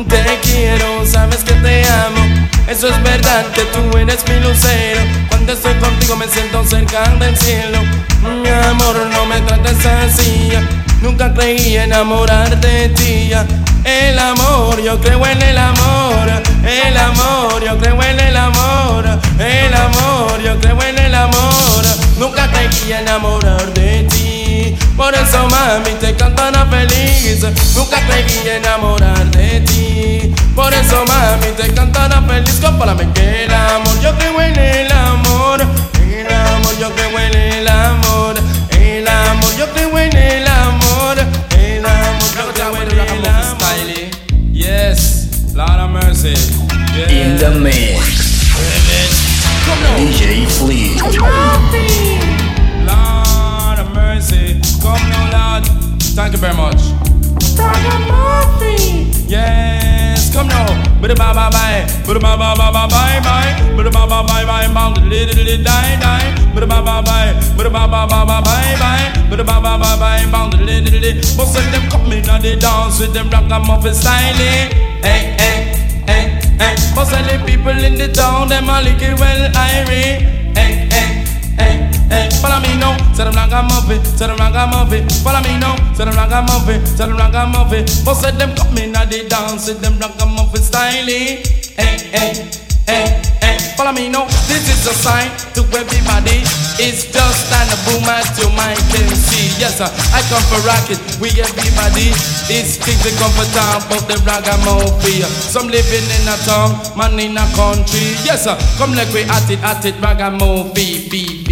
Te 0.07 0.39
quiero, 0.41 1.05
sabes 1.05 1.43
que 1.43 1.53
te 1.53 1.83
amo. 1.87 2.47
Eso 2.67 2.87
es 2.87 3.03
verdad 3.03 3.45
que 3.53 3.61
tú 3.65 3.97
eres 3.97 4.23
mi 4.27 4.39
lucero. 4.39 5.01
Cuando 5.29 5.53
estoy 5.53 5.73
contigo 5.75 6.15
me 6.15 6.27
siento 6.27 6.63
cerca 6.65 7.03
del 7.19 7.37
cielo. 7.37 7.79
Mi 8.21 8.49
amor, 8.49 8.95
no 9.11 9.25
me 9.25 9.39
trates 9.41 9.85
así. 9.85 10.49
Nunca 11.01 11.33
creí 11.33 11.77
enamorar 11.77 12.59
de 12.59 12.89
ti. 12.89 13.31
El 13.83 14.17
amor, 14.17 14.81
yo 14.81 14.99
creo 15.01 15.25
en 15.25 15.41
el 15.41 15.57
amor. 15.57 16.43
El 16.65 16.97
amor, 16.97 17.63
yo 17.63 17.77
creo 17.77 18.01
en 18.01 18.19
el 18.19 18.37
amor. 18.37 19.05
El 19.39 19.73
amor, 19.73 20.41
yo 20.41 20.59
creo 20.59 20.81
en 20.81 20.97
el 20.97 21.15
amor. 21.15 21.83
nunca 22.17 22.49
creí 22.49 22.93
enamorar 22.93 23.73
de 23.73 24.03
ti. 24.03 24.32
Por 24.95 25.13
eso 25.13 25.47
mami 25.47 25.91
te 25.99 26.15
cantana 26.15 26.65
feliz, 26.67 27.45
nunca 27.75 27.97
creí 28.07 28.47
enamorar 28.47 29.25
de 29.31 29.61
ti. 29.61 30.33
Por 30.55 30.73
eso 30.73 31.03
mami 31.07 31.51
te 31.57 31.73
cantana 31.73 32.21
feliz, 32.27 32.59
compárame 32.61 33.11
que 33.13 33.45
el 33.45 33.53
amor, 33.53 33.99
yo 34.01 34.15
creo 34.17 34.41
en 34.41 34.57
el 34.57 34.91
amor, 34.91 35.61
el 35.61 36.33
amor, 36.33 36.77
yo 36.79 36.91
creo 36.95 37.19
en 37.19 37.35
el 37.35 37.67
amor, 37.67 38.35
el 38.71 39.07
amor, 39.07 39.55
yo 39.57 39.71
creo 39.73 39.97
en 39.99 40.15
el 40.15 40.47
amor, 40.47 41.17
el 41.57 41.85
amor, 41.85 42.29
yo 42.35 42.53
creo 42.53 42.81
en 42.81 42.91
el 42.91 42.99
amor. 42.99 43.33
Yes, 44.53 45.53
Lord 45.53 45.79
of 45.79 45.91
mercy. 45.91 46.35
In 47.09 47.37
the 47.37 47.49
mix. 47.59 48.23
DJ 49.97 50.45
Flea. 50.47 52.22
Come 54.93 55.09
now, 55.09 55.25
Lord. 55.57 55.65
Thank 56.13 56.33
you 56.33 56.39
very 56.39 56.53
much. 56.53 56.81
Yes, 59.27 60.31
come 60.31 60.47
now. 60.47 60.67
Bada 61.01 61.15
ba 61.17 61.33
ba 61.33 61.49
bye. 61.49 61.81
Bada 62.05 62.19
ba 62.21 62.37
ba 62.37 62.53
ba 62.53 62.69
ba 62.71 62.83
bye 62.87 63.19
bye. 63.25 63.51
Bada 63.75 63.89
ba 63.91 64.05
ba 64.05 64.21
bye 64.21 64.45
bye. 64.45 64.67
Bound 64.71 65.01
li 65.09 65.25
li 65.25 65.43
li 65.49 65.57
die 65.57 65.97
die. 66.03 66.27
Ba 66.53 66.65
ba 66.67 67.01
bye. 67.01 67.33
Ba 67.57 67.69
ba 67.69 67.87
ba 67.89 68.05
ba 68.05 68.41
bye 68.45 68.75
bye. 68.77 69.09
Bada 69.29 69.43
ba 69.43 69.57
ba 69.65 69.73
ba 69.81 69.97
bye. 69.97 70.25
Bound 70.31 70.53
li 70.61 70.81
li 70.85 70.99
li. 70.99 71.11
But 71.37 71.47
send 71.47 71.73
them 71.73 71.89
come 71.89 72.11
in 72.13 72.29
and 72.29 72.43
they 72.43 72.55
dance 72.55 72.99
with 72.99 73.13
them 73.13 73.29
ragamuffin 73.31 73.95
style. 73.95 74.35
Hey 75.01 75.33
hey 75.41 75.73
hey 76.05 76.25
hey. 76.61 76.75
But 76.93 77.05
send 77.05 77.25
the 77.27 77.43
people 77.45 77.71
in 77.73 77.95
the 77.95 78.09
town 78.13 78.49
them 78.49 78.69
a 78.69 78.81
lick 78.85 79.01
well 79.19 79.49
irie. 79.65 80.21
Hey 80.53 80.87
hey 80.93 81.22
hey 81.57 81.89
hey. 82.09 82.29
Follow 82.41 82.59
me 82.61 82.75
now. 82.79 82.97
Tell 83.15 83.29
them 83.29 83.37
i'm 83.37 83.49
ragamuffin. 83.49 84.01
Tell 84.17 84.29
them 84.29 84.41
i'm 84.41 84.53
ragamuffin. 84.53 85.09
Follow 85.23 85.41
me 85.41 85.57
now. 85.59 85.75
Tell 85.95 86.05
them 86.05 86.17
i'm 86.17 86.29
ragamuffin. 86.29 86.81
Tell 86.97 87.09
them 87.09 87.17
ragamuffin. 87.17 87.85
But 88.05 88.15
send 88.15 88.39
them 88.39 88.55
come 88.55 88.77
in 88.77 88.95
and 88.95 89.09
they 89.09 89.27
dance 89.27 89.67
with 89.67 89.81
them 89.81 89.93
i'm 90.01 90.11
ragamuffin 90.11 90.61
style. 90.61 91.05
Hey 91.05 91.43
hey 91.77 91.97
hey 92.87 93.21
hey. 93.41 93.57
Follow 93.75 93.91
me 93.91 94.09
now. 94.09 94.25
This 94.47 94.69
is 94.69 94.85
a 94.87 94.93
sign 94.93 95.29
to 95.57 95.61
everybody. 95.75 96.45
It's 96.81 97.05
just 97.11 97.53
an 97.53 97.69
a 97.69 97.77
boom 97.85 98.05
as 98.09 98.33
your 98.37 98.49
mind 98.57 98.81
can 98.89 99.05
see. 99.13 99.53
Yes, 99.61 99.77
sir. 99.77 99.89
I 100.13 100.21
come 100.29 100.41
for 100.49 100.61
rocket. 100.65 100.97
We 101.21 101.29
everybody. 101.37 102.09
It's 102.49 102.77
things 102.81 103.01
that 103.05 103.13
come 103.21 103.33
for 103.37 103.45
town, 103.53 103.81
but 103.89 104.05
the 104.09 104.17
ragamuffin. 104.25 105.25
Some 105.29 105.67
living 105.69 106.05
in 106.05 106.25
a 106.25 106.37
town, 106.45 106.73
man 106.97 107.17
in 107.19 107.37
a 107.37 107.45
country. 107.53 108.17
Yes, 108.25 108.45
sir. 108.45 108.57
Come 108.77 108.93
like 108.93 109.13
we 109.13 109.21
at 109.25 109.49
it, 109.49 109.61
at 109.61 109.85
it, 109.85 109.97
ragamuffin. 110.01 111.09
Be, 111.09 111.42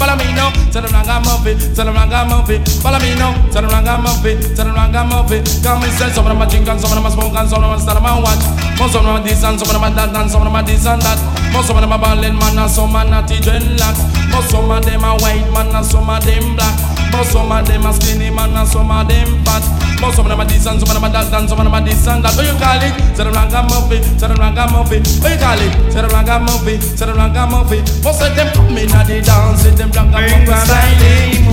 Follow 0.00 0.16
me 0.16 0.32
now, 0.32 0.48
tell 0.72 0.80
them 0.80 0.96
ragamuffin, 0.96 1.60
tell 1.76 1.84
them 1.84 1.92
ragamuffin. 1.92 2.64
Follow 2.80 2.98
me 3.04 3.12
now, 3.20 3.36
tell 3.52 3.60
them 3.60 3.68
ragamuffin, 3.68 4.40
tell 4.56 4.64
them 4.64 4.72
ragamuffin. 4.72 5.44
Come 5.60 5.84
and 5.84 5.92
say 5.92 6.08
some 6.08 6.24
of 6.24 6.32
them 6.32 6.40
a 6.40 6.48
drink 6.48 6.66
and 6.66 6.80
some 6.80 6.88
of 6.88 6.96
them 6.96 7.04
a 7.04 7.10
smoke 7.12 7.36
and 7.36 7.44
some 7.44 7.60
of 7.60 7.68
them 7.68 7.76
a 7.76 7.80
stand 7.84 8.00
and 8.00 8.24
watch. 8.24 8.40
Most 8.80 8.96
of 8.96 9.04
them 9.04 9.12
a 9.12 9.20
this 9.20 9.44
and 9.44 9.60
some 9.60 9.68
of 9.68 9.76
them 9.76 9.84
a 9.84 9.92
that 9.92 10.16
and 10.16 10.30
some 10.32 10.40
of 10.40 10.48
them 10.48 10.56
a 10.56 10.64
this 10.64 10.86
and 10.88 11.02
that. 11.04 11.20
Most 11.52 11.68
of 11.68 11.76
them 11.76 11.92
a 11.92 11.98
ballin' 12.00 12.32
man 12.32 12.56
and 12.56 12.70
some 12.70 12.96
a 12.96 13.04
natty 13.04 13.44
dreadlocks. 13.44 14.00
Most 14.32 14.56
of 14.56 14.64
them 14.64 15.04
a 15.04 15.20
white 15.20 15.44
man 15.52 15.68
and 15.68 15.84
some 15.84 16.08
of 16.08 16.24
them 16.24 16.56
black. 16.56 16.89
Most 17.12 17.32
some 17.32 17.50
of 17.52 17.66
them 17.66 17.86
a 17.86 17.92
skinny 17.92 18.30
man 18.30 18.56
and 18.56 18.68
some 18.68 18.90
of 18.90 19.08
them 19.08 19.44
fat. 19.44 19.64
Most 20.00 20.18
of 20.18 20.28
them 20.28 20.40
a 20.40 20.44
this 20.44 20.66
and 20.66 20.80
some 20.80 20.88
of 20.88 20.94
them 20.94 21.04
a 21.04 21.08
that 21.10 21.32
and 21.32 21.48
some 21.48 21.58
of 21.58 21.64
them 21.64 21.74
a 21.74 21.80
this 21.84 22.06
and 22.06 22.24
that. 22.24 22.34
What 22.36 22.46
you 22.46 22.56
call 22.56 22.80
it? 22.80 22.94
Tell 23.16 23.26
them 23.26 23.34
ragamuffin, 23.34 24.02
tell 24.18 24.28
them 24.28 24.38
ragamuffin. 24.38 25.02
What 25.20 25.30
you 25.32 25.38
call 25.38 25.60
it? 25.60 25.72
Tell 25.92 26.02
them 26.06 26.12
ragamuffin, 26.14 26.80
tell 26.96 27.08
them 27.08 27.16
ragamuffin. 27.18 27.84
Most 28.02 28.22
of 28.22 28.34
them 28.34 28.48
come 28.54 28.78
in 28.78 28.90
and 28.90 29.08
they 29.08 29.20
dance 29.20 29.64
with 29.64 29.76
them 29.76 29.90
ragamuffin 29.90 30.46
style. 30.46 31.50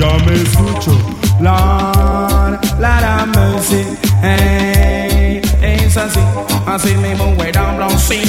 Yo 0.00 0.16
me 0.24 0.32
escucho, 0.32 0.96
Lord, 1.40 2.56
Lord 2.80 3.04
have 3.04 3.28
mercy. 3.34 3.84
Hey, 4.22 5.42
es 5.60 5.96
así, 5.96 6.20
así 6.66 6.96
mismo, 6.96 7.34
way 7.36 7.52
down, 7.52 7.78
down, 7.78 7.98
sí. 7.98 8.22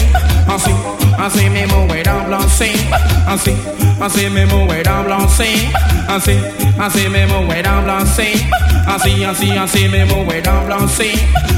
Así, 0.48 0.74
así 1.18 1.50
mismo, 1.50 1.86
way 1.86 2.04
down, 2.04 2.30
down, 2.30 2.50
sí. 2.50 2.72
Así, 3.28 3.56
así 4.00 4.30
mismo, 4.30 4.66
way 4.66 4.84
down, 4.84 5.08
down, 5.08 5.28
sí. 5.30 5.70
Así, 6.08 6.38
así 6.80 7.10
mismo, 7.10 7.42
way 7.48 7.62
down, 7.62 7.86
down, 7.86 8.08
sí. 8.08 8.46
Así, 8.88 9.24
así, 9.24 9.52
así 9.52 9.88
mismo, 9.88 10.24
way 10.24 10.42
down, 10.42 10.68
down, 10.68 10.90
sí. 10.90 11.14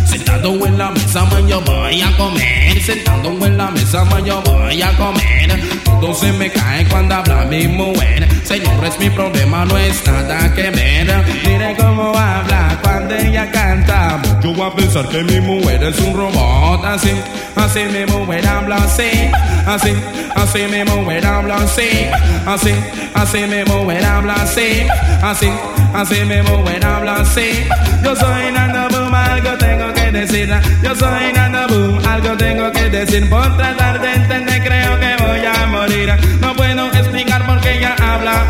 Sentado 0.05 0.65
en 0.65 0.77
la 0.77 0.91
mesa, 0.91 1.25
man, 1.25 1.47
yo 1.47 1.61
voy 1.61 2.01
a 2.01 2.15
comer. 2.17 2.81
Sentado 2.81 3.29
en 3.45 3.57
la 3.57 3.71
mesa, 3.71 4.03
man, 4.05 4.23
yo 4.25 4.41
voy 4.41 4.81
a 4.81 4.95
comer. 4.97 5.59
Todo 6.01 6.13
se 6.13 6.31
me 6.33 6.51
cae 6.51 6.85
cuando 6.87 7.15
habla 7.15 7.45
mi 7.45 7.67
mujer. 7.67 8.27
Señores, 8.43 8.99
mi 8.99 9.09
problema 9.09 9.65
no 9.65 9.77
es 9.77 10.05
nada 10.05 10.53
que 10.53 10.69
ver. 10.69 11.07
Mire 11.45 11.75
cómo 11.77 12.09
habla 12.09 12.77
cuando 12.83 13.15
ella 13.15 13.49
canta. 13.51 14.21
Yo 14.41 14.53
voy 14.53 14.67
a 14.67 14.75
pensar 14.75 15.07
que 15.07 15.23
mi 15.23 15.39
mujer 15.39 15.83
es 15.83 15.99
un 15.99 16.13
robot. 16.15 16.83
Así, 16.85 17.11
así 17.55 17.79
mi 17.85 18.05
mujer 18.05 18.45
habla 18.45 18.75
así. 18.75 19.31
Así, 19.65 19.93
así 20.35 20.59
mi 20.69 20.83
mujer 20.83 21.25
habla 21.25 21.55
así. 21.55 22.09
Así, 22.45 22.73
así 23.13 23.39
mi 23.45 23.63
mujer 23.63 24.05
habla 24.05 24.35
así. 24.35 24.85
Así, 25.21 25.49
así 25.93 26.25
mi 26.25 26.41
mujer 26.41 26.85
habla 26.85 27.15
así. 27.21 27.65
Yo 28.03 28.15
soy 28.15 28.51
Nando 28.51 28.89
Boom, 28.89 29.15
algo 29.15 29.57
tengo 29.57 29.93
que 29.93 30.11
decir. 30.11 30.49
Yo 30.83 30.93
soy 30.95 31.31
Nando 31.33 31.67
Boom, 31.69 32.05
algo 32.05 32.35
tengo 32.37 32.71
que 32.71 32.89
decir. 32.89 33.29
Por 33.29 33.55
tratar 33.55 34.01
de 34.01 34.13
entender, 34.13 34.61
creo 34.63 34.99
que 34.99 35.23
voy 35.23 35.45
a 35.45 35.65
morir. 35.67 36.13
No 36.41 36.53
puedo 36.53 36.91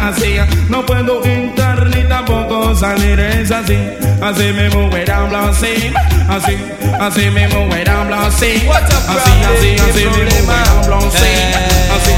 así. 0.10 0.36
No 0.70 0.86
puedo 0.86 1.24
entrar 1.24 1.88
ni 1.88 2.04
tampoco 2.08 2.76
salir. 2.76 3.20
Es 3.20 3.52
así, 3.52 3.78
así 4.22 4.44
mi 4.54 4.70
mujer 4.70 5.12
habla 5.12 5.50
así. 5.50 5.92
Así, 6.30 6.58
así 7.00 7.30
mi 7.30 7.48
mujer 7.48 7.90
habla 7.90 8.28
así. 8.28 8.68
Así, 8.70 9.32
así, 9.56 9.76
así 9.80 10.00
mi 10.00 10.06
mujer 10.06 10.28
Problema. 10.28 10.64
habla 10.64 10.98
así. 10.98 11.18
Así, 11.96 12.14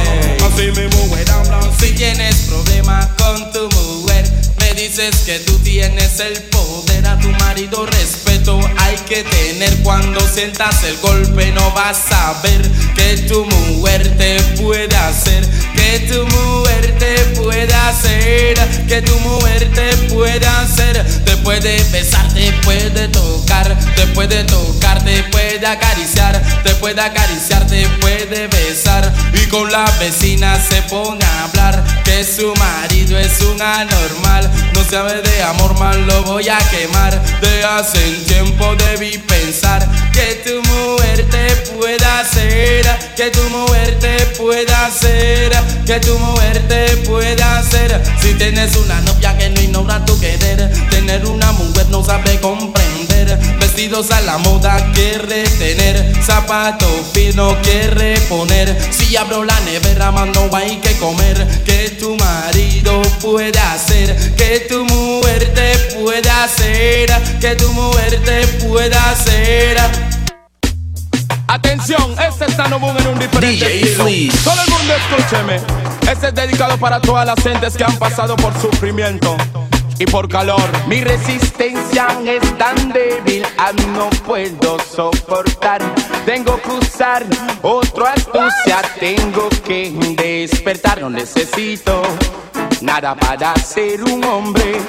así 0.45 0.81
mi 0.81 0.87
mujer 0.95 1.31
habla 1.31 1.59
así. 1.59 1.87
Si 1.87 1.91
tienes 1.93 2.35
problema 2.49 3.09
con 3.17 3.51
tu 3.51 3.69
mujer, 3.75 4.25
me 4.59 4.73
dices 4.73 5.15
que 5.25 5.39
tú 5.39 5.57
tienes 5.59 6.19
el 6.19 6.33
poder 6.43 7.05
a 7.07 7.17
tu 7.19 7.29
marido. 7.43 7.85
Respeto 7.85 8.59
hay 8.77 8.95
que 9.07 9.23
tener 9.23 9.75
cuando 9.83 10.19
sientas 10.21 10.83
el 10.83 10.97
golpe. 10.97 11.51
No 11.51 11.71
vas 11.71 12.11
a 12.11 12.41
ver 12.43 12.61
que 12.95 13.17
tu 13.27 13.45
mujer 13.45 14.15
te 14.17 14.39
puede 14.61 14.95
hacer, 14.95 15.45
que 15.85 15.99
tu 15.99 16.25
mujer 16.25 16.95
te 16.97 17.15
puede 17.39 17.73
hacer, 17.73 18.57
que 18.87 19.01
tu 19.03 19.19
mujer 19.19 19.71
te 19.73 19.95
puede 20.07 20.45
hacer. 20.47 21.05
Te 21.23 21.37
puede 21.37 21.83
besar, 21.91 22.27
te 22.33 22.51
puede 22.63 23.07
tocar, 23.09 23.77
te 23.95 24.07
puede 24.07 24.43
tocar, 24.45 25.03
te 25.03 25.21
puede 25.23 25.65
acariciar, 25.67 26.41
te 26.63 26.73
puede 26.75 26.99
acariciar, 26.99 27.67
te 27.67 27.87
puede 28.01 28.47
besar. 28.47 29.13
Y 29.33 29.45
con 29.47 29.71
la 29.71 29.85
vecina 29.99 30.59
se 30.59 30.81
pone 30.83 31.23
a 31.23 31.43
hablar 31.43 31.83
que 32.03 32.23
su 32.23 32.51
marido 32.55 33.19
es 33.19 33.41
un 33.41 33.61
anormal. 33.61 34.49
No 34.73 34.83
sabe 34.89 35.21
de 35.21 35.43
amor, 35.43 35.77
mal 35.77 36.07
lo 36.07 36.23
voy 36.23 36.49
a 36.49 36.57
quemar. 36.71 37.13
De 37.41 37.63
hace 37.63 37.99
tiempo 38.27 38.75
debí 38.75 39.19
pensar 39.19 39.87
que 40.11 40.41
tu 40.43 40.61
mujer 40.67 41.29
te 41.29 41.55
puede 41.73 42.05
hacer, 42.05 42.85
que 43.15 43.29
tu 43.29 43.49
mujer 43.49 43.99
te 43.99 44.25
puede 44.37 44.73
hacer, 44.73 45.51
que 45.85 45.99
tu 45.99 46.17
mujer 46.19 46.67
te 46.67 46.97
puede 46.97 47.41
hacer. 47.41 48.01
Si 48.21 48.33
tienes 48.33 48.75
una 48.75 49.01
novia 49.01 49.37
que 49.37 49.49
no 49.49 49.61
ignora 49.61 50.03
tu 50.05 50.19
querer, 50.19 50.71
tener 50.89 51.25
una 51.25 51.51
mujer 51.53 51.87
no 51.89 52.03
sabe 52.03 52.39
comprender. 52.39 53.37
Vestidos 53.59 54.11
a 54.11 54.21
la 54.21 54.37
moda 54.37 54.91
quiere 54.93 55.43
tener, 55.43 56.13
zapato 56.23 56.87
fino 57.13 57.55
quiere 57.61 58.19
poner. 58.21 58.75
Si 58.91 59.15
abro 59.15 59.43
la 59.43 59.59
nevera, 59.61 60.11
mando 60.11 60.49
hay 60.53 60.77
que 60.77 60.97
comer. 60.97 61.45
Que 61.65 61.89
tu 61.99 62.15
marido 62.15 63.01
puede 63.21 63.59
hacer, 63.59 64.15
que 64.35 64.61
tu 64.69 64.85
mujer 64.85 65.53
te 65.53 65.95
puede 65.95 66.29
hacer, 66.29 67.09
que 67.39 67.55
tu 67.55 67.71
mujer 67.73 68.21
te 68.23 68.47
puede 68.65 68.95
hacer. 68.95 70.14
Atención, 71.55 72.13
este 72.19 72.43
es 72.43 72.57
Boom 72.57 72.97
en 72.97 73.07
un 73.07 73.17
diferente 73.17 73.65
DJ 73.65 73.81
estilo. 73.81 74.43
Todo 74.43 74.61
el 74.61 74.71
mundo 74.71 74.93
escúcheme. 74.93 75.55
Este 76.11 76.27
es 76.27 76.35
dedicado 76.35 76.77
para 76.77 76.99
todas 76.99 77.25
las 77.25 77.41
gentes 77.41 77.77
que 77.77 77.85
han 77.85 77.97
pasado 77.97 78.35
por 78.35 78.53
sufrimiento 78.59 79.37
y 79.97 80.05
por 80.05 80.27
calor. 80.27 80.61
Mi 80.87 81.01
resistencia 81.01 82.07
es 82.25 82.57
tan 82.57 82.91
débil, 82.91 83.45
aún 83.57 83.93
no 83.93 84.09
puedo 84.25 84.77
soportar. 84.79 85.81
Tengo 86.25 86.61
que 86.61 86.71
usar 86.71 87.25
otra 87.61 88.11
astucia, 88.11 88.81
tengo 88.99 89.47
que 89.65 89.93
despertar. 90.17 90.99
No 90.99 91.09
necesito 91.09 92.01
nada 92.81 93.15
para 93.15 93.55
ser 93.55 94.03
un 94.03 94.21
hombre, 94.25 94.81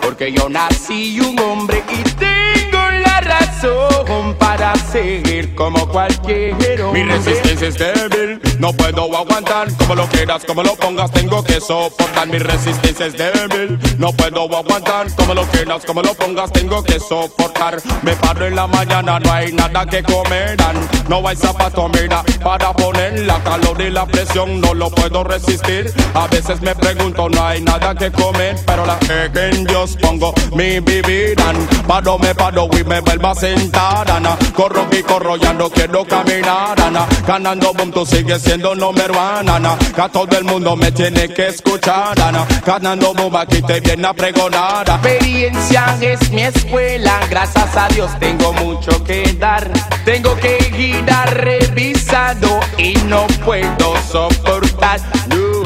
porque 0.00 0.32
yo 0.32 0.48
nací 0.48 1.20
un 1.20 1.38
hombre 1.40 1.84
y 1.90 2.02
tengo 2.14 2.79
la 3.00 3.20
razón 3.20 4.34
para 4.38 4.74
seguir 4.76 5.54
como 5.54 5.86
cualquier 5.88 6.54
Mi 6.92 7.02
resistencia 7.02 7.68
es 7.68 7.78
débil, 7.78 8.40
no 8.58 8.72
puedo 8.72 9.04
aguantar. 9.16 9.68
Como 9.76 9.94
lo 9.94 10.06
quieras, 10.08 10.44
como 10.46 10.62
lo 10.62 10.74
pongas, 10.76 11.10
tengo 11.12 11.42
que 11.42 11.60
soportar. 11.60 12.28
Mi 12.28 12.38
resistencia 12.38 13.06
es 13.06 13.16
débil, 13.16 13.78
no 13.98 14.12
puedo 14.12 14.44
aguantar. 14.56 15.14
Como 15.16 15.34
lo 15.34 15.44
quieras, 15.46 15.84
como 15.84 16.02
lo 16.02 16.14
pongas, 16.14 16.52
tengo 16.52 16.82
que 16.82 16.98
soportar. 16.98 17.76
Me 18.02 18.14
paro 18.16 18.46
en 18.46 18.56
la 18.56 18.66
mañana, 18.66 19.18
no 19.18 19.32
hay 19.32 19.52
nada 19.52 19.86
que 19.86 20.02
comerán. 20.02 20.76
No 21.08 21.26
hay 21.26 21.36
zapato, 21.36 21.88
mira, 21.88 22.22
para 22.42 22.72
poner 22.72 23.20
la 23.26 23.42
calor 23.42 23.80
y 23.80 23.90
la 23.90 24.06
presión, 24.06 24.60
no 24.60 24.74
lo 24.74 24.90
puedo 24.90 25.24
resistir. 25.24 25.92
A 26.14 26.26
veces 26.28 26.60
me 26.62 26.74
pregunto, 26.74 27.28
no 27.28 27.44
hay 27.44 27.60
nada 27.60 27.94
que 27.94 28.10
comer, 28.10 28.56
pero 28.66 28.86
la 28.86 28.98
que 28.98 29.30
en 29.34 29.64
Dios 29.64 29.96
pongo 30.00 30.32
mi 30.52 30.80
bebida. 30.80 31.52
Paro, 31.86 32.18
me 32.18 32.34
paro 32.34 32.68
y 32.78 32.84
me 32.90 33.00
vuelvo 33.00 33.28
a 33.28 33.34
sentar, 33.36 34.10
Ana. 34.10 34.36
Corro 34.52 34.88
y 34.90 35.02
corro, 35.02 35.36
ya 35.36 35.52
no 35.52 35.70
quiero 35.70 36.04
caminar, 36.04 36.78
Ana. 36.80 37.06
Ganando 37.24 37.72
boom, 37.72 37.92
tú 37.92 38.04
sigues 38.04 38.42
siendo 38.42 38.74
número 38.74 39.14
uno, 39.14 39.54
Ana. 39.54 39.78
Que 39.94 40.00
a 40.00 40.08
todo 40.08 40.36
el 40.36 40.44
mundo 40.44 40.74
me 40.74 40.90
tiene 40.90 41.28
que 41.32 41.46
escuchar, 41.46 42.20
Ana. 42.20 42.44
Ganando 42.66 43.14
boom, 43.14 43.36
aquí 43.36 43.62
te 43.62 43.78
viene 43.80 44.08
a 44.08 44.12
pregonar. 44.12 44.88
experiencia 44.88 45.96
es 46.00 46.30
mi 46.32 46.42
escuela, 46.42 47.20
gracias 47.30 47.76
a 47.76 47.86
Dios 47.88 48.10
tengo 48.18 48.52
mucho 48.54 49.04
que 49.04 49.22
dar. 49.38 49.70
Tengo 50.04 50.34
que 50.36 50.58
girar 50.74 51.32
revisado 51.32 52.58
y 52.76 52.94
no 53.06 53.28
puedo 53.44 53.94
soportar 54.10 55.00
no, 55.28 55.62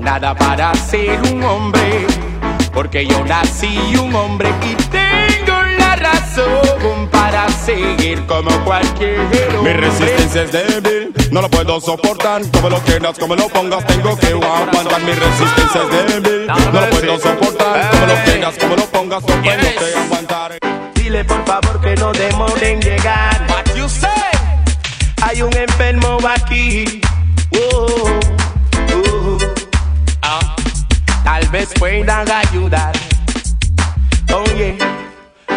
nada 0.00 0.34
para 0.34 0.74
ser 0.76 1.20
un 1.30 1.42
hombre, 1.42 2.06
porque 2.72 3.06
yo 3.06 3.22
nací 3.24 3.76
un 4.00 4.14
hombre 4.14 4.48
y 4.62 4.74
tengo 4.90 5.12
la 5.12 5.31
razón 6.22 7.08
para 7.10 7.48
seguir 7.48 8.24
como 8.26 8.50
cualquier 8.64 9.18
hombre. 9.56 9.74
Mi 9.74 9.80
resistencia 9.80 10.42
es 10.42 10.52
débil, 10.52 11.12
no 11.30 11.42
lo 11.42 11.50
puedo 11.50 11.80
soportar. 11.80 12.42
Como 12.52 12.70
lo 12.70 12.78
quieras, 12.80 13.18
como 13.18 13.34
lo 13.34 13.48
pongas, 13.48 13.86
tengo 13.86 14.16
que 14.16 14.28
aguantar. 14.28 15.00
Mi 15.02 15.12
resistencia 15.12 15.82
es 15.82 16.22
débil, 16.22 16.46
no 16.46 16.80
lo 16.80 16.90
puedo 16.90 17.18
soportar. 17.18 17.90
Como 17.90 18.06
lo 18.06 18.24
quieras, 18.24 18.54
como 18.58 18.76
lo 18.76 18.86
pongas, 18.86 19.22
no 19.22 19.26
tengo 19.26 19.42
que 19.42 19.98
aguantar. 19.98 20.58
Dile 20.94 21.24
por 21.24 21.44
favor 21.44 21.80
que 21.80 21.94
no 21.96 22.12
demoren 22.12 22.80
llegar. 22.80 23.46
What 23.48 23.74
you 23.74 23.88
say? 23.88 24.08
Hay 25.22 25.42
un 25.42 25.54
enfermo 25.56 26.18
aquí. 26.28 27.00
Oh, 27.54 27.86
oh, 28.94 29.38
ah. 30.22 30.56
Tal 31.24 31.46
vez 31.48 31.68
puedan 31.78 32.30
ayudar. 32.30 32.92
Oye, 34.34 34.78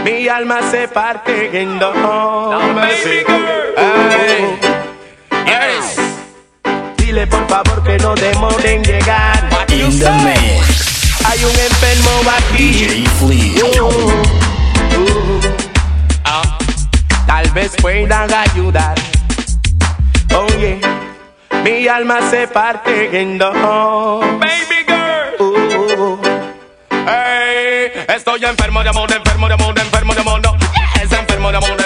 mi 0.06 0.28
alma 0.30 0.60
se 0.70 0.88
parte 0.88 1.50
en 1.60 1.80
dos. 1.80 1.96
baby 1.96 3.24
girl. 3.26 3.74
Ay. 3.76 4.60
Yes. 5.48 5.98
Dile 6.98 7.26
por 7.26 7.48
favor 7.48 7.84
que 7.84 7.98
no 7.98 8.14
demoren 8.14 8.84
llegar. 8.84 9.50
In 9.70 10.00
the 10.00 10.12
mix, 10.24 11.20
Hay 11.26 11.44
un 11.44 11.50
enfermo 11.50 12.12
aquí. 12.38 12.72
DJ 12.72 13.10
Flea. 13.20 13.64
Oh, 13.82 13.90
oh, 15.00 15.42
ah. 16.26 16.58
Tal 17.26 17.50
vez 17.52 17.76
puedan 17.82 18.32
ayudar. 18.32 18.96
Oye, 20.38 20.80
mi 21.64 21.88
alma 21.88 22.20
se 22.30 22.48
parte 22.48 23.20
en 23.20 23.40
dos. 23.40 23.56
Baby 23.56 24.75
estoy 28.16 28.46
enfermo 28.46 28.82
de 28.82 28.90
amor, 28.90 29.12
enfermo 29.12 29.48
de 29.48 29.54
amor, 29.54 29.78
enfermo 29.78 30.14
de 30.14 30.22
amor. 30.22 30.42
amor, 31.02 31.20
enfermo 31.20 31.52
de 31.52 31.58
amor, 31.58 31.85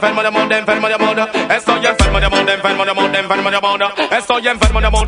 enfermo 0.00 0.22
de 0.22 0.28
amor, 0.28 0.52
enfermo 0.52 0.88
de 0.88 0.94
amor. 0.94 1.30
Estoy 1.50 1.86
enfermo 1.86 2.20
de 2.20 2.26
amor, 2.26 2.50
enfermo 2.50 2.84
de 2.84 2.90
amor, 2.90 3.14
enfermo 3.14 3.50
de 3.50 3.56
amor. 3.56 3.94
Estoy 4.10 4.48
enfermo 4.48 4.80
de 4.80 4.86
amor, 4.86 4.99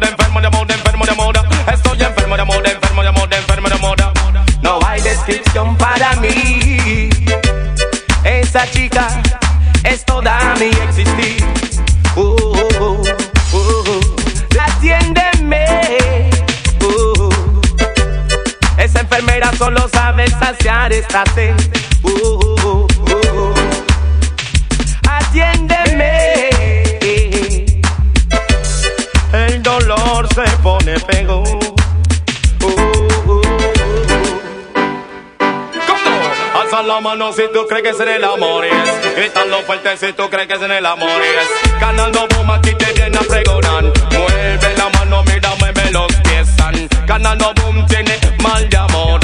Si 37.31 37.49
tú 37.53 37.67
crees 37.69 37.85
que 37.85 37.91
es 37.91 38.01
en 38.01 38.09
el 38.09 38.25
amor 38.25 38.65
es 38.65 39.15
Gritando 39.17 39.63
fuerte 39.63 39.97
si 39.97 40.13
tú 40.13 40.29
crees 40.29 40.49
que 40.49 40.55
es 40.55 40.63
en 40.63 40.73
el 40.73 40.85
amor 40.85 41.09
es 41.09 41.81
Ganando 41.81 42.27
boom 42.27 42.51
aquí 42.51 42.75
te 42.75 42.93
viene 42.93 43.17
a 43.17 43.21
pregonar 43.21 43.85
Mueve 43.85 44.77
la 44.77 44.89
mano, 44.91 45.23
mira, 45.25 45.55
mueve 45.61 45.91
los 45.93 46.13
pies 46.17 46.49
san. 46.57 46.89
Ganando 47.07 47.55
boom 47.55 47.87
tiene 47.87 48.19
mal 48.43 48.69
de 48.69 48.77
amor. 48.77 49.21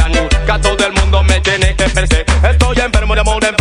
Que 0.47 0.53
a 0.53 0.61
todo 0.61 0.87
el 0.87 0.93
mundo 0.93 1.23
me 1.25 1.41
tiene 1.41 1.75
que 1.75 1.89
perseguir 1.89 2.25
Estoy 2.49 2.79
enfermo 2.79 3.15
de 3.15 3.21
amor, 3.21 3.45
enfermo 3.45 3.58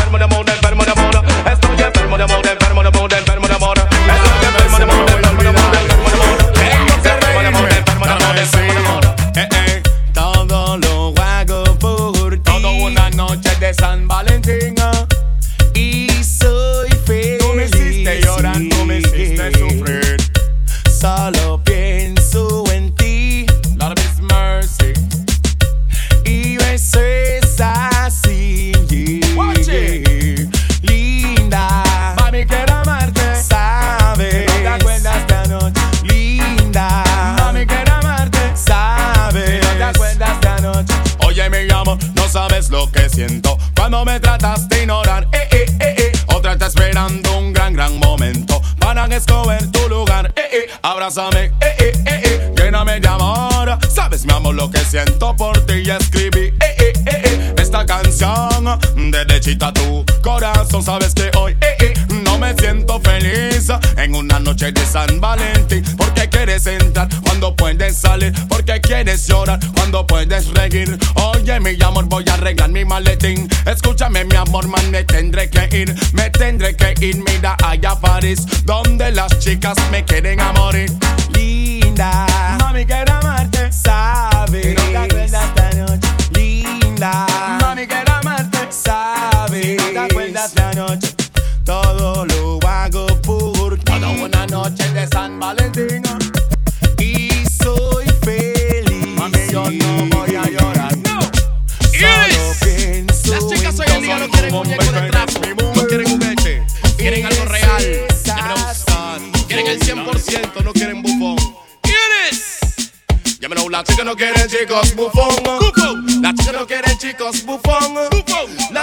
Oye, 71.16 71.60
mi 71.60 71.82
amor, 71.82 72.06
voy 72.06 72.26
a 72.30 72.34
arreglar 72.36 72.70
mi 72.70 72.86
maletín. 72.86 73.48
Escúchame, 73.66 74.26
mi 74.26 74.36
amor, 74.36 74.68
man, 74.68 74.92
me 74.92 75.04
tendré 75.04 75.50
que 75.50 75.68
ir. 75.76 75.96
Me 76.14 76.30
tendré 76.30 76.76
que 76.76 76.94
ir, 77.02 77.18
mira, 77.18 77.56
allá 77.64 77.92
a 77.92 78.00
París. 78.00 78.46
Donde 78.64 79.12
las 79.12 79.40
chicas 79.40 79.76
me 79.92 80.04
quieren 80.04 80.40
a. 80.40 80.58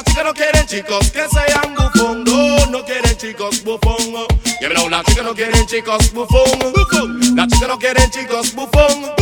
chicas 0.05 0.25
no 0.25 0.35
quieren 0.35 0.67
chicos 0.67 1.11
que 1.11 1.25
sean 1.29 1.75
bufón. 1.75 2.25
No, 2.25 2.67
no 2.67 2.85
quieren 2.85 3.17
chicos 3.17 3.63
bufón. 3.65 4.27
Las 4.91 5.05
chicas 5.07 5.25
no 5.25 5.35
quieren 5.35 5.67
chicos 5.67 6.13
bufón. 6.13 7.37
Las 7.37 7.49
chicas 7.49 7.69
no 7.69 7.79
quieren 7.79 8.11
chicos 8.11 8.55
bufón. 8.55 9.13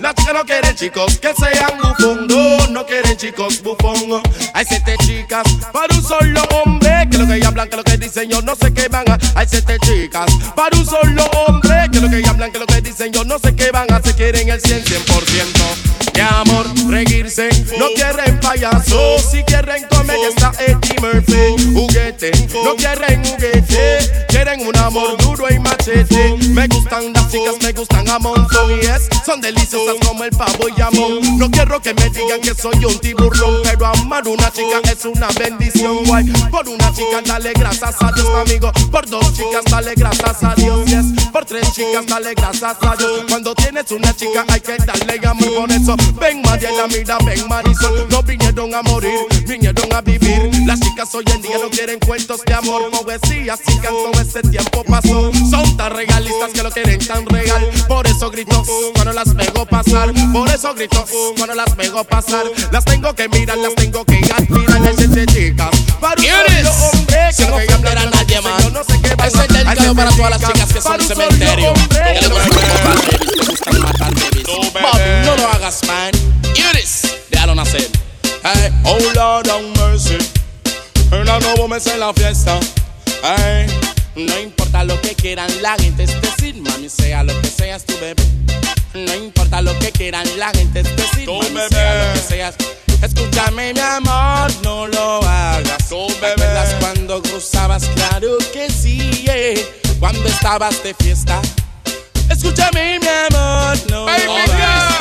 Las 0.00 0.14
chicas 0.14 0.34
no 0.34 0.44
quieren 0.44 0.76
chicos 0.76 1.18
que 1.18 1.34
sean 1.34 1.78
bufón. 1.82 2.26
No, 2.26 2.66
no 2.68 2.86
quieren 2.86 3.16
chicos 3.16 3.62
bufón. 3.62 4.22
Hay 4.54 4.64
siete 4.64 4.96
chicas 5.04 5.44
para 5.72 5.94
un 5.94 6.02
solo 6.02 6.42
hombre. 6.52 7.08
Que 7.10 7.18
lo 7.18 7.26
que 7.26 7.46
hablan, 7.46 7.68
que 7.68 7.76
lo 7.76 7.84
que 7.84 7.96
dicen, 7.96 8.28
yo 8.28 8.42
no 8.42 8.54
sé 8.54 8.72
qué 8.72 8.88
van 8.88 9.04
a. 9.10 9.18
Hay 9.34 9.46
siete 9.48 9.78
chicas 9.80 10.30
para 10.54 10.76
un 10.76 10.84
solo 10.84 11.24
hombre. 11.46 11.88
Que 11.92 12.00
lo 12.00 12.08
que 12.08 12.22
hablan, 12.28 12.52
que 12.52 12.58
lo 12.58 12.66
que 12.66 12.80
dicen, 12.80 13.12
yo 13.12 13.24
no 13.24 13.38
sé 13.38 13.54
qué 13.54 13.70
van 13.70 13.92
a. 13.92 14.00
Se 14.02 14.14
quieren 14.14 14.48
el 14.48 14.60
100, 14.60 14.84
100%. 14.84 15.98
De 16.14 16.22
amor, 16.22 16.66
reírse, 16.88 17.48
no 17.78 17.86
quieren 17.94 18.40
payaso. 18.40 19.18
Si 19.18 19.42
quieren 19.44 19.86
comer, 20.18 20.28
está 20.28 20.52
Eddie 20.58 21.00
Murphy. 21.00 21.74
Juguete, 21.74 22.30
no 22.64 22.74
quieren 22.76 23.24
juguete. 23.24 24.26
Quieren 24.28 24.66
un 24.66 24.76
amor 24.76 25.16
duro 25.18 25.46
y 25.50 25.58
machete. 25.58 26.36
Me 26.50 26.66
gustan 26.68 27.12
las 27.12 27.30
chicas, 27.30 27.54
me 27.62 27.72
gustan 27.72 28.08
a 28.08 28.18
montón. 28.18 28.70
Y 28.70 28.86
es, 28.86 29.08
son 29.24 29.40
deliciosas 29.40 29.96
como 30.06 30.24
el 30.24 30.30
pavo 30.30 30.68
y 30.68 30.72
jamón. 30.72 31.38
No 31.38 31.50
quiero 31.50 31.80
que 31.80 31.94
me 31.94 32.10
digan 32.10 32.40
que 32.40 32.54
soy 32.54 32.84
un 32.84 32.98
tiburón. 32.98 33.62
Pero 33.62 33.86
amar 33.86 34.26
una 34.26 34.50
chica 34.50 34.80
es 34.90 35.04
una 35.04 35.28
bendición. 35.38 36.04
Guay. 36.04 36.26
Por 36.50 36.68
una 36.68 36.92
chica, 36.92 37.22
dale 37.24 37.52
gracias 37.52 37.96
a 38.00 38.12
Dios, 38.12 38.28
amigo. 38.34 38.72
Por 38.90 39.08
dos 39.08 39.32
chicas, 39.34 39.64
dale 39.70 39.94
gracias 39.96 40.42
a 40.42 40.54
Dios. 40.54 40.84
Yes. 40.86 41.30
Por 41.32 41.44
tres 41.44 41.72
chicas, 41.72 42.06
dale 42.06 42.34
gracias 42.34 42.76
a 42.80 42.96
Dios. 42.96 43.24
Cuando 43.28 43.54
tienes 43.54 43.90
una 43.90 44.14
chica, 44.14 44.44
hay 44.48 44.60
que 44.60 44.76
darle 44.76 45.20
amor 45.26 45.54
por 45.54 45.70
eso. 45.70 45.96
Ven 46.20 46.42
Mariela, 46.42 46.86
mira, 46.88 47.18
ven 47.24 47.46
Marisol. 47.48 48.08
No 48.10 48.22
vinieron 48.22 48.74
a 48.74 48.82
morir, 48.82 49.18
vinieron 49.46 49.92
a. 49.92 50.07
Las 50.68 50.80
chicas 50.80 51.08
hoy 51.14 51.24
en 51.34 51.40
día 51.40 51.56
no 51.62 51.70
quieren 51.70 51.98
cuentos 51.98 52.42
de 52.44 52.52
amor, 52.52 52.90
poesía, 52.90 53.56
sin 53.56 53.78
canto 53.78 54.10
ese 54.20 54.42
tiempo 54.42 54.84
pasó. 54.84 55.32
Son 55.50 55.76
tan 55.78 55.92
regalistas 55.92 56.52
que 56.52 56.62
lo 56.62 56.70
quieren 56.70 56.98
tan 57.06 57.24
real. 57.24 57.70
Por 57.88 58.06
eso 58.06 58.30
grito 58.30 58.62
cuando 58.92 59.14
las 59.14 59.34
veo 59.34 59.64
pasar. 59.64 60.12
Por 60.30 60.46
eso 60.50 60.74
grito 60.74 61.06
cuando 61.38 61.54
las 61.54 61.74
veo 61.74 62.04
pasar. 62.04 62.44
Las 62.70 62.84
tengo 62.84 63.14
que 63.14 63.30
mirar, 63.30 63.56
las 63.56 63.74
tengo 63.76 64.04
que 64.04 64.20
admirar. 64.30 64.80
Las 64.82 64.96
chicas. 65.34 65.70
Para 66.02 66.20
un 66.20 66.66
hombre 66.66 67.32
Sin 67.32 67.50
ofender 67.50 67.96
a 67.96 68.04
nadie 68.04 68.40
más. 68.42 68.70
No 68.70 68.84
sé 68.84 69.00
qué 69.00 69.26
Ese 69.26 69.38
es 69.40 69.48
dedicado 69.48 69.94
para 69.94 70.10
todas 70.10 70.30
las 70.32 70.52
chicas 70.52 70.70
que 70.74 70.82
son 70.82 71.00
cementerio. 71.00 71.72
Que 71.88 72.20
le 72.20 72.28
gustan 72.28 73.80
matar 73.80 74.12
babies, 74.12 75.26
no 75.26 75.34
lo 75.34 75.48
hagas, 75.48 75.80
man. 75.86 76.12
Iris, 76.54 77.04
déjalo 77.30 77.54
nacer. 77.54 77.88
Hey, 78.42 78.70
oh 78.84 78.98
Lord 79.14 79.46
have 79.48 79.64
mercy. 79.78 80.18
Una 81.10 81.38
nuevo 81.40 81.68
mes 81.68 81.86
en 81.86 82.00
la 82.00 82.12
fiesta. 82.12 82.58
Hey. 83.22 83.66
No 84.14 84.38
importa 84.40 84.84
lo 84.84 85.00
que 85.00 85.14
quieran 85.14 85.50
la 85.62 85.76
gente 85.76 86.04
es 86.04 86.20
decir, 86.20 86.56
mami, 86.56 86.88
sea 86.88 87.22
lo 87.22 87.40
que 87.40 87.48
seas 87.48 87.84
tu 87.84 87.94
bebé. 87.98 88.22
No 88.94 89.14
importa 89.14 89.60
lo 89.62 89.78
que 89.78 89.90
quieran 89.92 90.26
la 90.38 90.50
gente 90.50 90.80
es 90.80 90.96
decir, 90.96 91.24
Tu 91.26 91.34
mami, 91.34 91.50
bebé. 91.54 91.68
sea 91.68 92.04
lo 92.08 92.12
que 92.14 92.20
seas. 92.20 92.54
Escúchame, 93.02 93.72
mi 93.74 93.80
amor, 93.80 94.50
no 94.62 94.86
lo 94.88 95.22
hagas. 95.22 95.88
Tu 95.88 96.06
¿Te 96.08 96.14
bebé. 96.14 96.32
acuerdas 96.32 96.74
cuando 96.80 97.22
cruzabas? 97.22 97.84
Claro 97.94 98.38
que 98.52 98.68
sí, 98.70 99.24
eh. 99.28 99.80
Cuando 100.00 100.28
estabas 100.28 100.82
de 100.82 100.94
fiesta. 100.94 101.40
Escúchame, 102.28 102.98
mi 103.00 103.06
amor, 103.06 103.76
no 103.90 104.04
Baby 104.04 104.24
lo 104.26 104.32
hagas. 104.34 104.94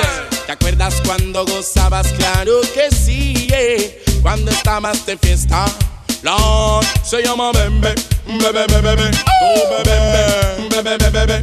¿Te 0.46 0.52
acuerdas 0.54 0.96
cuando 1.06 1.46
gozabas? 1.46 2.08
Claro 2.14 2.62
que 2.74 2.96
sí, 2.96 3.48
eh. 3.52 4.04
Cuando 4.22 4.52
estabas 4.52 5.06
de 5.06 5.18
fiesta. 5.18 5.66
Lord 6.24 6.86
se 7.04 7.22
llama 7.24 7.52
Bembe, 7.52 7.94
bebe, 8.26 8.66
bebe, 8.68 8.96
bebe, 8.96 9.12
bebé, 9.84 10.98
bebe, 10.98 10.98
bebe, 10.98 11.12
bebe, 11.12 11.42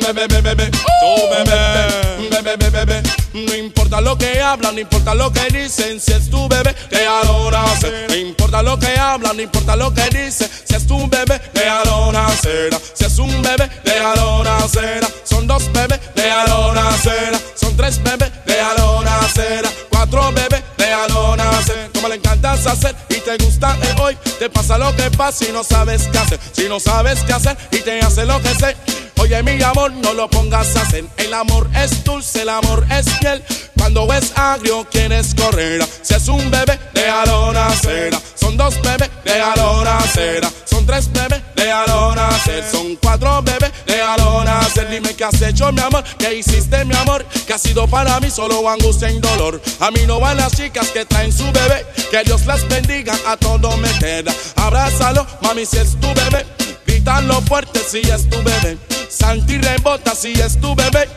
bebe, 0.00 0.26
bebe, 0.26 0.40
bebe, 0.42 0.70
tu 0.70 1.12
bebé, 1.30 2.30
bebe, 2.30 2.56
bebe, 2.56 2.84
bebe. 2.84 3.02
No 3.32 3.54
importa 3.54 4.00
lo 4.00 4.16
que 4.16 4.40
hablan, 4.40 4.74
no 4.74 4.80
importa 4.80 5.14
lo 5.14 5.32
que 5.32 5.46
dicen, 5.50 6.00
si 6.00 6.12
es 6.12 6.30
tu 6.30 6.48
bebé, 6.48 6.74
te 6.88 7.06
adora 7.06 7.64
hacer. 7.64 8.08
No 8.08 8.14
importa 8.14 8.62
lo 8.62 8.78
que 8.78 8.98
hablan, 8.98 9.36
no 9.36 9.42
importa 9.42 9.76
lo 9.76 9.92
que 9.92 10.04
dicen, 10.10 10.48
si 10.64 10.74
es 10.74 10.86
tu 10.86 11.06
bebé, 11.08 11.38
te 11.52 11.68
adora 11.68 12.26
hacer. 12.26 12.78
Si 12.94 13.04
es 13.04 13.18
un 13.18 13.42
bebé, 13.42 13.68
te 13.84 13.98
adora 13.98 14.58
hacer. 14.58 15.06
Son 15.24 15.46
dos 15.46 15.70
bebés, 15.72 16.00
te 16.14 16.30
adora 16.30 16.88
hacer. 16.88 17.38
Son 17.54 17.76
tres 17.76 18.02
bebés, 18.02 18.30
te 18.44 18.60
adora 18.60 19.18
hacer. 19.20 19.66
Cuatro 19.90 20.32
bebés. 20.32 20.65
Hacer 22.46 22.94
y 23.08 23.16
te 23.16 23.36
gusta 23.38 23.76
el 23.82 24.00
hoy, 24.00 24.16
te 24.38 24.48
pasa 24.48 24.78
lo 24.78 24.94
que 24.94 25.10
pasa 25.10 25.44
y 25.48 25.52
no 25.52 25.64
sabes 25.64 26.08
qué 26.12 26.18
hacer. 26.18 26.38
Si 26.52 26.68
no 26.68 26.78
sabes 26.78 27.18
qué 27.24 27.32
hacer 27.32 27.56
y 27.72 27.78
te 27.78 27.98
hace 27.98 28.24
lo 28.24 28.40
que 28.40 28.54
sé. 28.54 28.76
Oye, 29.18 29.42
mi 29.42 29.60
amor, 29.62 29.90
no 29.92 30.14
lo 30.14 30.30
pongas 30.30 30.76
a 30.76 30.82
hacer. 30.82 31.04
El 31.16 31.34
amor 31.34 31.68
es 31.74 32.04
dulce, 32.04 32.42
el 32.42 32.48
amor 32.48 32.86
es 32.88 33.06
miel. 33.20 33.42
Cuando 33.86 34.12
es 34.12 34.32
agrio, 34.34 34.84
quieres 34.90 35.32
correr. 35.32 35.80
Si 36.02 36.12
es 36.12 36.26
un 36.26 36.50
bebé, 36.50 36.76
déjalo 36.92 37.52
nacer. 37.52 38.12
Son 38.34 38.56
dos 38.56 38.74
bebés, 38.82 39.08
déjalo 39.24 39.84
nacer. 39.84 40.44
Son 40.64 40.84
tres 40.84 41.08
bebés, 41.12 41.40
déjalo 41.54 42.12
nacer. 42.16 42.64
Son 42.68 42.96
cuatro 42.96 43.40
bebés, 43.42 43.70
déjalo 43.86 44.42
nacer. 44.42 44.90
Dime 44.90 45.14
qué 45.14 45.22
has 45.22 45.40
hecho, 45.40 45.70
mi 45.70 45.80
amor. 45.80 46.02
¿Qué 46.18 46.34
hiciste, 46.34 46.84
mi 46.84 46.96
amor? 46.96 47.24
Que 47.46 47.52
ha 47.52 47.58
sido 47.58 47.86
para 47.86 48.18
mí 48.18 48.28
solo 48.28 48.68
angustia 48.68 49.08
y 49.08 49.20
dolor. 49.20 49.62
A 49.78 49.92
mí 49.92 50.00
no 50.04 50.18
van 50.18 50.38
las 50.38 50.56
chicas 50.56 50.88
que 50.88 51.04
traen 51.04 51.32
su 51.32 51.44
bebé. 51.52 51.86
Que 52.10 52.24
Dios 52.24 52.44
las 52.44 52.66
bendiga, 52.66 53.14
a 53.24 53.36
todo 53.36 53.76
me 53.76 53.88
queda. 54.00 54.34
Abrázalo, 54.56 55.24
mami, 55.42 55.64
si 55.64 55.76
es 55.76 55.92
tu 56.00 56.08
bebé. 56.08 56.44
Grítalo 56.84 57.40
fuerte 57.42 57.78
si 57.88 58.00
es 58.00 58.28
tu 58.28 58.38
bebé. 58.38 58.78
Salta 59.08 59.52
y 59.52 59.58
rebota 59.58 60.12
si 60.16 60.32
es 60.32 60.60
tu 60.60 60.74
bebé. 60.74 61.08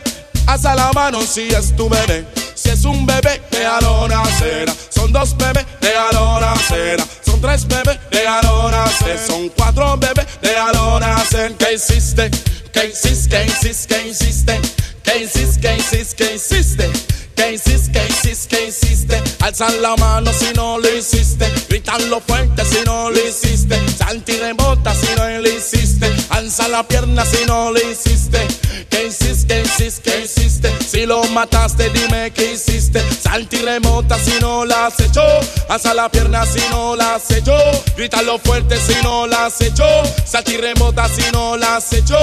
Alza 0.46 0.76
la 0.76 0.92
mano 0.92 1.20
si 1.22 1.48
es 1.48 1.74
tu 1.74 1.88
bebé. 1.88 2.26
Es 2.70 2.84
un 2.84 3.04
bebé, 3.04 3.42
déjalo 3.50 4.06
nacer. 4.06 4.72
Son 4.90 5.12
dos 5.12 5.36
bebés, 5.36 5.66
déjalo 5.80 6.38
nacer. 6.40 7.02
Son 7.26 7.40
tres 7.40 7.66
bebés, 7.66 7.98
déjalo 8.12 8.70
nacer. 8.70 9.18
Son 9.26 9.48
cuatro 9.50 9.96
bebés, 9.96 10.24
déjalo 10.40 11.00
nacer. 11.00 11.52
¿Qué 11.56 11.74
hiciste? 11.74 12.30
¿Qué 12.72 12.86
hiciste? 12.86 13.28
¿Qué 13.28 13.46
hiciste? 13.46 13.96
¿Qué 13.96 14.08
hiciste? 14.08 14.60
¿Qué 15.02 15.18
hiciste? 15.18 15.60
¿Qué 15.62 15.76
hiciste? 15.76 15.76
¿Qué 15.76 15.76
hiciste? 15.76 16.16
¿Qué 16.16 16.34
hiciste? 16.36 17.19
¿Qué 17.40 17.54
hiciste? 17.54 18.00
¿Qué 18.48 18.66
hiciste? 18.66 19.22
Alzan 19.40 19.80
la 19.80 19.96
mano 19.96 20.30
si 20.30 20.52
no 20.52 20.78
lo 20.78 20.94
hiciste. 20.94 21.50
Gritanlo 21.70 22.20
fuerte 22.20 22.62
si 22.66 22.84
no 22.84 23.08
lo 23.08 23.18
hiciste. 23.18 23.80
Salta 23.96 24.32
y 24.32 24.36
rebota 24.36 24.94
si 24.94 25.06
no 25.16 25.26
lo 25.40 25.48
hiciste. 25.48 26.12
Alza 26.28 26.68
la 26.68 26.86
pierna 26.86 27.24
si 27.24 27.46
no 27.46 27.70
lo 27.70 27.78
hiciste. 27.78 28.46
¿Qué 28.90 29.06
hiciste? 29.06 29.46
¿Qué 29.46 29.62
hiciste? 29.62 30.02
¿Qué 30.02 30.20
hiciste? 30.20 30.70
Si 30.86 31.06
lo 31.06 31.24
mataste, 31.28 31.88
dime 31.88 32.30
qué 32.30 32.52
hiciste. 32.52 33.02
Salta 33.22 33.56
y 33.56 33.62
remota 33.62 34.18
si 34.18 34.38
no 34.42 34.66
la 34.66 34.86
has 34.86 35.00
hecho. 35.00 35.22
Alza 35.70 35.94
la 35.94 36.10
pierna 36.10 36.44
si 36.44 36.60
no 36.70 36.94
la 36.94 37.14
has 37.14 37.30
hecho. 37.30 37.56
Grítalo 37.96 38.38
fuerte 38.38 38.76
si 38.78 39.02
no 39.02 39.26
la 39.26 39.46
has 39.46 39.58
hecho. 39.62 39.86
Salta 40.26 40.52
y 40.52 40.58
remota 40.58 41.08
si 41.08 41.22
no 41.32 41.56
la 41.56 41.76
has 41.76 41.90
hecho. 41.94 42.18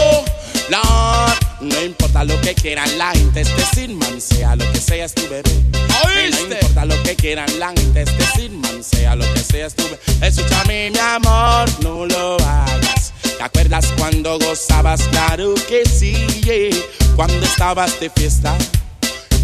No 1.60 1.82
importa 1.82 2.24
lo 2.24 2.40
que 2.42 2.54
quieran 2.54 2.98
la 2.98 3.12
gente 3.12 3.42
es 3.42 3.56
decir, 3.58 3.90
mami, 3.90 4.22
sea 4.22 4.56
lo 4.56 4.72
que 4.72 4.80
seas 4.80 5.07
No 5.16 6.40
importa 6.42 6.86
lo 6.86 7.02
que 7.04 7.16
quieran 7.16 7.48
la 7.60 7.70
gente 7.70 8.02
es 8.02 8.18
decir, 8.18 8.52
sea 8.82 9.16
lo 9.16 9.24
que 9.34 9.40
seas 9.40 9.74
tu 9.74 9.84
bebé. 9.84 10.00
Escúchame, 10.22 10.92
mi 10.92 11.00
amor, 11.00 11.70
no 11.82 12.06
lo 12.06 12.36
hagas. 12.36 13.14
¿Te 13.38 13.42
acuerdas 13.42 13.86
cuando 13.98 14.38
gozabas? 14.38 15.02
Claro 15.04 15.54
que 15.70 15.86
sí, 15.86 16.14
yeah. 16.44 16.76
cuando 17.16 17.46
estabas 17.46 17.98
de 18.02 18.10
fiesta. 18.10 18.58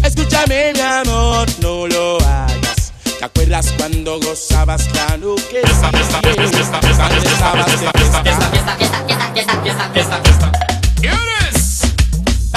Escúchame, 0.02 0.74
mi 0.74 0.80
amor, 0.80 1.48
no 1.60 1.86
lo 1.86 2.18
hagas. 2.20 2.92
¿Te 3.18 3.24
acuerdas 3.24 3.72
cuando 3.78 4.20
gozabas? 4.20 4.84
Claro 4.88 5.34
que 5.36 5.62
sí, 5.62 5.72
yeah. 5.80 6.68
cuando 6.68 7.30
estabas 7.30 7.80
de 7.80 7.90
fiesta. 7.94 8.50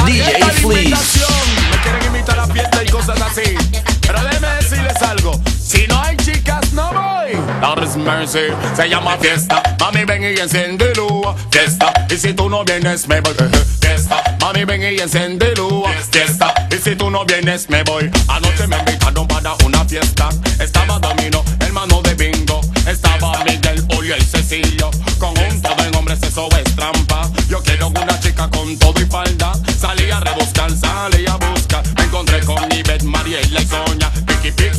DJ 0.06 0.39
Esta 0.39 0.48
Fleece. 0.52 1.66
Quieren 1.88 2.06
invitar 2.08 2.39
a 2.39 2.47
fiesta 2.47 2.84
y 2.84 2.88
cosas 2.88 3.21
así. 3.21 3.56
Pero 4.02 4.23
déjeme 4.23 4.47
decirles 4.47 5.02
algo. 5.02 5.39
Si 5.62 5.88
no 5.88 6.02
hay 6.02 6.15
chicas, 6.17 6.73
no 6.73 6.91
voy. 6.91 7.34
Lord 7.62 7.97
mercy, 7.97 8.47
se 8.76 8.89
llama 8.89 9.17
fiesta. 9.17 9.62
Mami, 9.80 10.06
ven 10.06 10.23
y 10.23 10.39
enciéndelo. 10.39 11.36
Fiesta. 11.52 11.93
Y 12.10 12.17
si 12.17 12.34
tú 12.34 12.50
no 12.50 12.63
vienes, 12.63 13.08
me 13.08 13.21
voy. 13.21 13.34
Fiesta. 13.80 14.38
Mami, 14.41 14.65
ven 14.65 14.84
y 14.84 15.00
enciéndelo. 15.00 15.84
Fiesta. 16.12 16.54
Y 16.71 16.78
si 16.78 16.95
tú 16.95 17.10
no 17.10 17.26
vienes, 17.26 17.69
me 17.69 17.84
voy. 17.84 18.10
Anoche 18.28 18.67
me 18.67 18.78
invitaron 18.78 19.28
para 19.28 19.54
una 19.65 19.86
fiesta. 19.86 20.30
Estaba 20.60 21.00
Domino, 21.00 21.43
hermano 21.60 22.02
de 22.02 22.13
Bingo. 22.15 22.62
Estaba 22.86 23.43
Miguel, 23.43 23.86
Julio 23.89 24.15
y 24.17 24.21
Cecilio. 24.21 24.89
Conjunto 25.19 25.69
de 25.76 25.97
hombres, 25.97 26.19
eso 26.23 26.47
es 26.58 26.76
trampa. 26.76 27.30
Yo 27.50 27.62
quiero 27.63 27.88
una 27.88 28.19
chica 28.19 28.50
con 28.50 28.78
todo 28.78 29.00
y 29.02 29.06
falda. 29.06 29.54
Salí 29.80 30.10
a 30.12 30.19
rebuscar, 30.19 30.71
salí 30.71 31.26
a 31.28 31.34
buscar. 31.34 31.57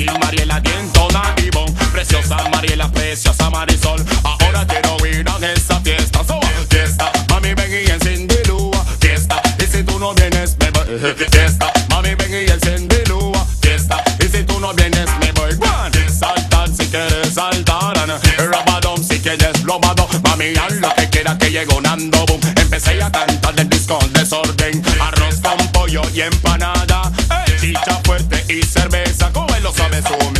Piki, 0.09 0.19
Mariela, 0.19 0.61
Dientona 0.61 1.35
y 1.37 1.51
Bon, 1.51 1.73
Preciosa 1.93 2.37
Mariela, 2.51 2.91
Preciosa 2.91 3.51
Marisol. 3.51 4.05
Ahora 4.23 4.67
quiero 4.67 4.97
ir 5.07 5.29
a 5.29 5.53
esa 5.53 5.81
fiesta, 5.81 6.25
so, 6.27 6.41
fiesta. 6.69 7.11
Mami, 7.29 7.55
ven 7.55 7.73
y 7.73 7.91
encendilúa, 7.91 8.85
fiesta. 9.01 9.41
Y 9.59 9.63
si 9.65 9.83
tú 9.83 9.99
no 9.99 10.15
vienes, 10.15 10.57
me 10.59 10.71
voy, 10.71 11.17
fiesta. 11.31 11.73
Mami, 11.91 12.15
ven 12.15 12.33
y 12.33 12.51
encendilúa, 12.51 13.47
fiesta. 13.61 14.03
Y 14.21 14.29
si 14.29 14.45
tú 14.45 14.59
no 14.61 14.73
vienes, 14.75 15.09
me 15.21 15.33
voy, 15.33 15.53
run. 15.53 16.11
Saltar 16.11 16.69
si 16.69 16.87
quieres 16.87 17.35
saltar, 17.35 17.97
rabadón 18.39 19.03
si 19.05 19.21
quieres 19.21 19.63
lobado. 19.65 20.09
Mami, 20.25 20.55
lo 20.81 20.95
que 20.95 21.09
quiera 21.11 21.37
que 21.39 21.51
llego 21.51 21.81
Nando 21.81 22.25
Boom. 22.27 22.41
Empecé 22.57 23.03
a 23.03 23.11
cantar 23.11 23.55
del 23.55 23.69
disco 23.69 23.99
desorden, 24.13 24.83
arroz 25.01 25.41
con 25.43 25.69
pollo 25.69 26.03
y 26.15 26.23
empanada. 26.23 27.13
Chicha 27.61 28.01
fuerte 28.05 28.45
y 28.49 28.63
cerveza, 28.63 29.31
como 29.33 29.48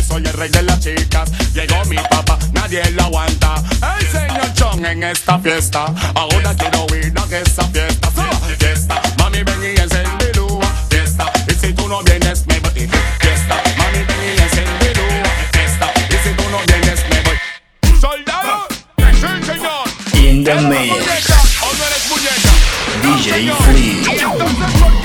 soy 0.07 0.23
el 0.25 0.33
rey 0.33 0.49
de 0.49 0.61
las 0.63 0.79
chicas. 0.79 1.29
Llegó 1.53 1.83
mi 1.85 1.95
papá, 1.97 2.37
nadie 2.53 2.83
lo 2.91 3.03
aguanta. 3.03 3.55
El 3.99 4.07
señor 4.07 4.53
Chong 4.53 4.85
en 4.85 5.03
esta 5.03 5.39
fiesta. 5.39 5.93
Ahora 6.15 6.53
quiero 6.55 6.85
ir 6.95 7.13
a 7.17 7.37
esa 7.37 7.63
fiesta. 7.67 8.09
sí, 8.09 8.55
Fiesta, 8.59 9.01
mami, 9.17 9.43
ven 9.43 9.63
y 9.63 9.79
encendilúa. 9.79 10.67
Fiesta, 10.89 11.31
y 11.47 11.53
si 11.53 11.73
tú 11.73 11.87
no 11.87 12.01
vienes, 12.03 12.45
me 12.47 12.59
voy. 12.59 12.71
Fiesta, 13.19 13.61
mami, 13.77 14.03
ven 14.07 14.23
y 14.23 14.41
encendilúa. 14.41 15.29
Fiesta, 15.51 15.93
y 16.09 16.27
si 16.27 16.33
tú 16.35 16.43
no 16.51 16.59
vienes, 16.67 16.99
me 17.09 17.21
voy. 17.21 17.99
¡Soldado! 17.99 18.67
¡Sí, 18.97 19.45
señor! 19.45 19.87
In 20.13 20.43
the 20.43 20.51
¿Eres 20.51 20.63
mix. 20.63 20.87
muñeca 20.91 21.41
o 21.61 21.73
no 21.77 21.83
eres 21.85 22.03
muñeca? 22.09 22.51
No, 23.03 23.17
DJ 23.17 23.29
señor. 23.33 24.98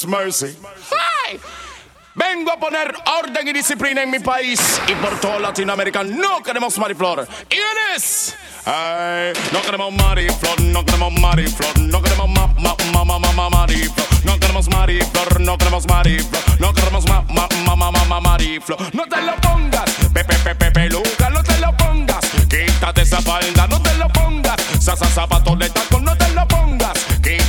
His 0.00 0.06
mercy. 0.06 0.56
Ay. 1.28 1.38
Vengo 2.14 2.50
a 2.50 2.56
poner 2.58 2.94
orden 3.20 3.46
y 3.46 3.52
disciplina 3.52 4.02
en 4.02 4.10
mi 4.10 4.18
país 4.18 4.80
y 4.88 4.94
por 4.94 5.20
toda 5.20 5.38
Latinoamérica. 5.38 6.02
No 6.02 6.42
queremos 6.42 6.78
mariflor. 6.78 7.28
¿Y 7.50 7.58
es? 7.94 8.34
Ay, 8.64 9.34
no 9.52 9.60
queremos 9.60 9.92
mariflor, 9.92 10.58
no 10.62 10.86
queremos 10.86 11.12
mariflor, 11.20 11.78
no 11.80 12.00
queremos 12.00 12.30
ma, 12.30 12.46
ma, 12.58 12.74
ma, 12.94 13.04
ma, 13.04 13.18
ma, 13.18 13.32
ma, 13.32 13.50
mariflor. 13.50 14.06
No 14.24 14.40
queremos 14.40 14.68
mariflor, 14.70 15.40
no 15.40 15.58
queremos 15.58 15.86
mariflor, 15.86 16.60
no 16.60 16.72
queremos 16.72 17.06
ma, 17.06 17.22
ma, 17.28 17.46
ma, 17.66 17.76
ma, 17.76 17.90
ma, 17.90 18.04
ma, 18.04 18.20
mariflor. 18.20 18.94
No 18.94 19.06
te 19.06 19.20
lo 19.20 19.36
pongas, 19.36 19.90
pepe, 20.14 20.34
pepe, 20.36 20.70
peluca, 20.70 21.28
no 21.28 21.42
te 21.42 21.58
lo 21.58 21.76
pongas. 21.76 22.24
Quítate 22.48 23.02
esa 23.02 23.20
falda, 23.20 23.66
no 23.66 23.82
te 23.82 23.94
lo 23.96 24.08
pongas. 24.08 24.56
Sasa 24.80 25.04
zapato 25.04 25.54
de 25.56 25.68
taco, 25.68 26.00
no. 26.00 26.09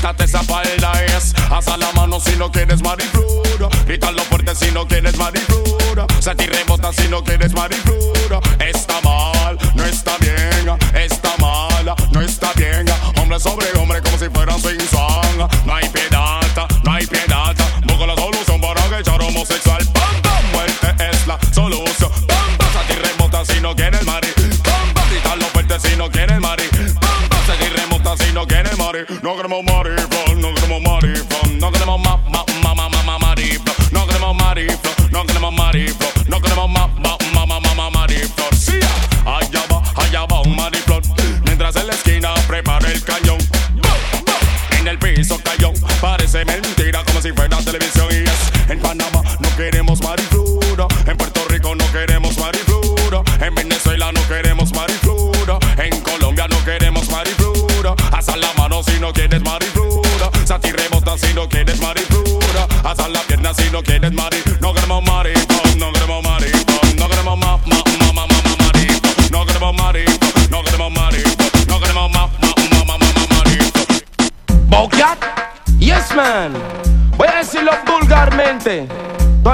Quítate 0.01 0.23
esa 0.23 0.41
falda, 0.41 0.91
es. 1.15 1.31
Haz 1.51 1.67
la 1.77 1.91
mano 1.93 2.19
si 2.19 2.35
no 2.35 2.51
quieres 2.51 2.81
mariflor. 2.81 3.69
Grítalo 3.85 4.23
fuerte 4.23 4.55
si 4.55 4.71
no 4.71 4.87
quieres 4.87 5.15
mariflor. 5.15 6.07
Sati 6.19 6.47
rebota 6.47 6.91
si 6.91 7.07
no 7.07 7.23
quieres 7.23 7.53
mariflor. 7.53 8.41
Está 8.57 8.99
mal, 9.01 9.59
no 9.75 9.85
está 9.85 10.17
bien. 10.17 10.75
Está 10.95 11.37
mal, 11.37 11.93
no 12.11 12.19
está 12.19 12.51
bien. 12.53 12.87
Hombre 13.21 13.39
sobre 13.39 13.67
hombre 13.77 14.01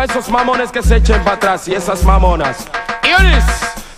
Esos 0.03 0.29
mamones 0.29 0.71
que 0.71 0.81
se 0.83 0.97
echen 0.97 1.21
para 1.23 1.35
atrás 1.35 1.67
y 1.67 1.73
esas 1.73 2.03
mamonas. 2.03 2.65
Iris, 3.03 3.43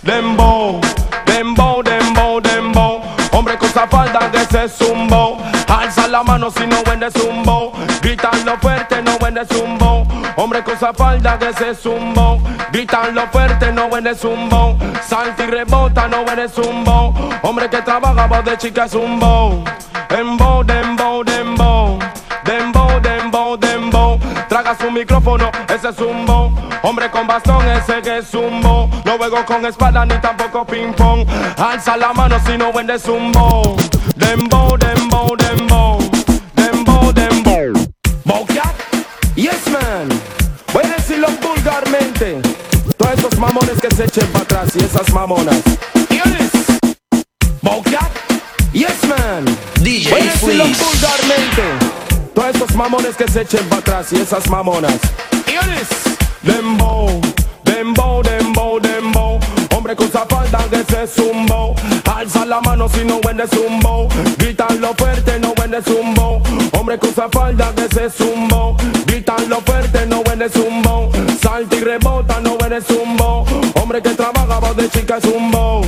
dembow, 0.02 0.80
dembow, 1.26 1.82
dembow, 1.82 2.40
dembow. 2.40 3.02
Hombre 3.32 3.56
con 3.58 3.68
esa 3.68 3.86
falda 3.86 4.30
que 4.30 4.44
se 4.46 4.68
zumbo. 4.68 5.38
Alza 5.68 6.08
la 6.08 6.22
mano 6.22 6.50
si 6.50 6.66
no 6.66 6.82
vende 6.84 7.10
zumbo. 7.10 7.72
Gritando 8.02 8.56
fuerte, 8.60 9.02
no 9.02 9.18
vende 9.18 9.44
zumbo. 9.46 10.06
Hombre 10.36 10.64
con 10.64 10.74
esa 10.74 10.92
falda 10.92 11.38
que 11.38 11.52
se 11.52 11.74
zumbo. 11.74 12.40
Gritando 12.72 13.22
fuerte, 13.30 13.70
no 13.70 13.88
vende 13.88 14.14
zumbo. 14.14 14.78
Salta 15.06 15.44
y 15.44 15.46
rebota, 15.46 16.08
no 16.08 16.24
vende 16.24 16.48
zumbo. 16.48 17.14
Hombre 17.42 17.68
que 17.68 17.82
trabaja 17.82 18.26
voz 18.26 18.44
de 18.44 18.56
chica 18.58 18.88
zumbo. 18.88 19.62
Dembow, 20.08 20.64
dembow. 20.64 20.99
Su 24.80 24.90
micrófono, 24.90 25.50
ese 25.68 25.90
es 25.90 25.96
zumbo. 25.96 26.52
Hombre 26.82 27.10
con 27.10 27.26
bastón, 27.26 27.66
ese 27.68 28.00
que 28.02 28.18
es 28.18 28.28
zumbo. 28.28 28.88
No 29.04 29.18
juego 29.18 29.44
con 29.44 29.64
espada 29.66 30.04
ni 30.06 30.14
tampoco 30.20 30.64
ping 30.64 30.92
pong. 30.94 31.26
Alza 31.58 31.96
la 31.96 32.12
mano 32.12 32.36
si 32.46 32.56
no 32.56 32.72
vende 32.72 32.98
zumbo. 32.98 33.76
Dembow, 34.16 34.76
dembow, 34.78 35.36
dembow. 35.36 35.98
Dembow, 36.54 37.12
dembow. 37.12 37.72
Bocat, 38.24 38.74
yes 39.34 39.66
man. 39.70 40.08
Voy 40.72 40.84
a 40.84 40.96
decirlo 40.96 41.28
vulgarmente. 41.42 42.40
Todos 42.96 43.18
esos 43.18 43.38
mamones 43.38 43.80
que 43.80 43.94
se 43.94 44.04
echen 44.04 44.26
para 44.28 44.44
atrás 44.44 44.70
y 44.74 44.84
esas 44.84 45.12
mamonas. 45.12 45.62
Iris, 46.10 46.80
Bocat, 47.60 48.10
yes 48.72 49.04
man. 49.08 49.44
DJ 49.80 50.10
Voy 50.10 50.20
a 50.20 50.24
decirlo 50.24 50.64
vulgarmente. 50.64 51.99
Todos 52.34 52.54
esos 52.54 52.74
mamones 52.74 53.16
que 53.16 53.28
se 53.28 53.42
echen 53.42 53.64
para 53.68 53.80
atrás 53.80 54.12
y 54.12 54.20
esas 54.20 54.48
mamonas. 54.48 54.98
Iris, 55.46 55.88
dembow, 56.42 57.20
dembow, 57.64 58.22
dembow, 58.22 58.80
dembow. 58.80 59.40
Hombre 59.76 59.96
con 59.96 60.08
falda 60.08 60.58
que 60.70 60.84
se 60.84 61.06
zumbo. 61.06 61.74
Alza 62.14 62.44
la 62.44 62.60
mano 62.60 62.88
si 62.88 63.04
no 63.04 63.20
vende 63.20 63.46
zumbo. 63.48 64.08
lo 64.78 64.94
fuerte, 64.94 65.40
no 65.40 65.54
vende 65.54 65.82
zumbo. 65.82 66.42
Hombre 66.78 66.98
con 66.98 67.12
falda 67.12 67.72
que 67.74 67.88
se 67.88 68.10
zumbo. 68.10 68.76
lo 69.48 69.60
fuerte, 69.62 70.06
no 70.06 70.22
vende 70.22 70.48
zumbo. 70.48 71.10
Salta 71.42 71.76
y 71.76 71.80
rebota, 71.80 72.40
no 72.40 72.56
vende 72.58 72.80
zumbo. 72.82 73.44
Hombre 73.74 74.02
que 74.02 74.10
trabaja, 74.10 74.58
voz 74.60 74.76
de 74.76 74.88
chica 74.90 75.20
zumbo. 75.20 75.82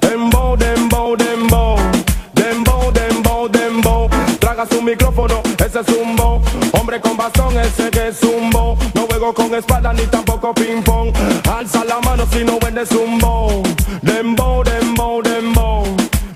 Dembow, 0.00 0.56
dembow, 0.56 1.16
dembow. 1.16 1.76
Dembow, 2.34 2.92
dembow, 2.92 3.48
dembow. 3.48 4.08
Traga 4.38 4.66
su 4.66 4.80
micrófono, 4.80 5.41
ese 5.72 5.92
zumbo. 5.92 6.42
Hombre 6.72 7.00
con 7.00 7.16
bastón, 7.16 7.58
ese 7.58 7.90
que 7.90 8.08
es 8.08 8.20
zumbo 8.20 8.76
con 9.32 9.54
espada 9.54 9.92
ni 9.92 10.02
tampoco 10.06 10.52
ping 10.52 10.82
pong. 10.82 11.12
Alza 11.48 11.84
la 11.84 12.00
mano 12.00 12.26
si 12.32 12.44
no 12.44 12.58
vende 12.58 12.84
zumbo. 12.84 13.62
Dembo, 14.02 14.64
dembo, 14.64 15.22
dembo. 15.22 15.84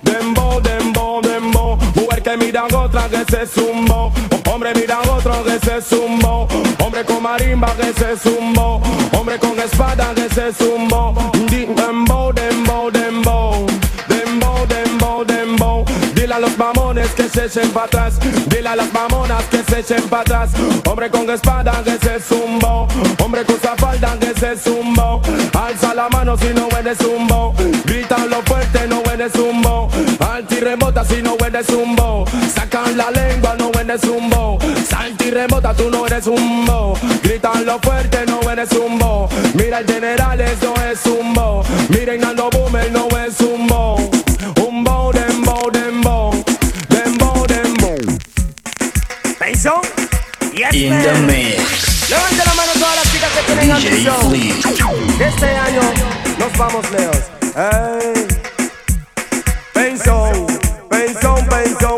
Dembo, 0.03 0.61
dembo, 0.61 1.20
dembo. 1.22 1.79
Mujer 1.96 2.22
que 2.22 2.37
miran 2.37 2.72
otra 2.72 3.09
que 3.09 3.25
se 3.25 3.46
zumbo. 3.46 4.12
Hombre 4.53 4.72
miran 4.75 5.09
otro 5.09 5.42
que 5.44 5.59
se 5.59 5.83
zumbo. 5.83 6.46
Hombre 6.79 7.05
con 7.05 7.22
marimba 7.22 7.75
que 7.75 7.92
se 7.92 8.16
zumbo. 8.16 8.81
Hombre 9.18 9.38
con 9.38 9.59
espada 9.59 10.14
que 10.14 10.29
se 10.33 10.53
zumbo. 10.53 11.14
Que 17.16 17.29
se 17.29 17.46
echen 17.46 17.70
para 17.70 17.87
atrás. 17.87 18.14
Dile 18.46 18.68
a 18.68 18.76
las 18.76 18.92
mamonas 18.92 19.42
que 19.44 19.62
se 19.64 19.81
echen 19.81 20.02
para 20.09 20.22
atrás. 20.22 20.50
Hombre 20.88 21.11
con 21.11 21.29
espada 21.31 21.83
que 21.83 21.98
se 21.98 22.20
zumbo. 22.20 22.87
Hombre 23.18 23.44
con 23.44 23.57
falda 23.76 24.16
que 24.20 24.38
se 24.38 24.57
zumbo. 24.57 25.20
Alza 25.55 25.94
la 25.94 26.09
mano 26.09 26.37
si 26.37 26.48
no 26.55 26.68
huele 26.68 26.94
zumbo. 26.94 27.55
Grita 27.85 28.18
lo 28.26 28.42
fuerte, 28.42 28.87
no 28.87 29.00
huele 29.00 29.29
zumbo. 29.31 29.88
Alta 30.20 30.55
y 30.55 30.61
rebota 30.61 31.05
si 31.05 31.22
no 31.22 31.35
huele 31.35 31.64
zumbo. 31.64 32.24
Sacan 32.55 32.96
la 32.96 33.11
lengua, 33.11 33.57
no 33.59 33.68
huele 33.68 33.98
zumbo. 33.98 34.59
Salta 34.88 35.24
y 35.24 35.31
rebota, 35.31 35.74
tú 35.74 35.90
no 35.90 36.07
eres 36.07 36.24
zumbo. 36.24 36.98
Gritan 37.22 37.64
lo 37.64 37.79
fuerte, 37.81 38.24
no 38.26 38.40
huele 38.40 38.66
zumbo. 38.66 39.29
Mira 39.55 39.81
el 39.81 39.87
general, 39.87 40.40
eso 40.40 40.74
es 40.90 41.00
zumbo. 41.00 41.64
Miren 41.88 42.20
los 42.20 42.50
boomer, 42.50 42.90
no 42.92 43.09
es 43.18 43.37
zumbo. 43.37 44.15
In 50.77 50.91
the 50.91 51.12
mix. 51.27 52.11
Levante 52.11 52.45
la 52.45 52.53
mano 52.53 52.73
todas 52.75 52.97
las 52.97 53.11
chicas 53.11 53.31
que 53.31 53.43
tienen 53.47 53.71
ambición. 53.73 54.35
Este 55.19 55.47
año 55.47 55.81
nos 56.39 56.59
vamos 56.59 56.91
lejos. 56.91 57.23
Hey. 57.57 58.27
Pensión, 59.73 60.47
pensión, 60.91 61.47
pensión. 61.47 61.96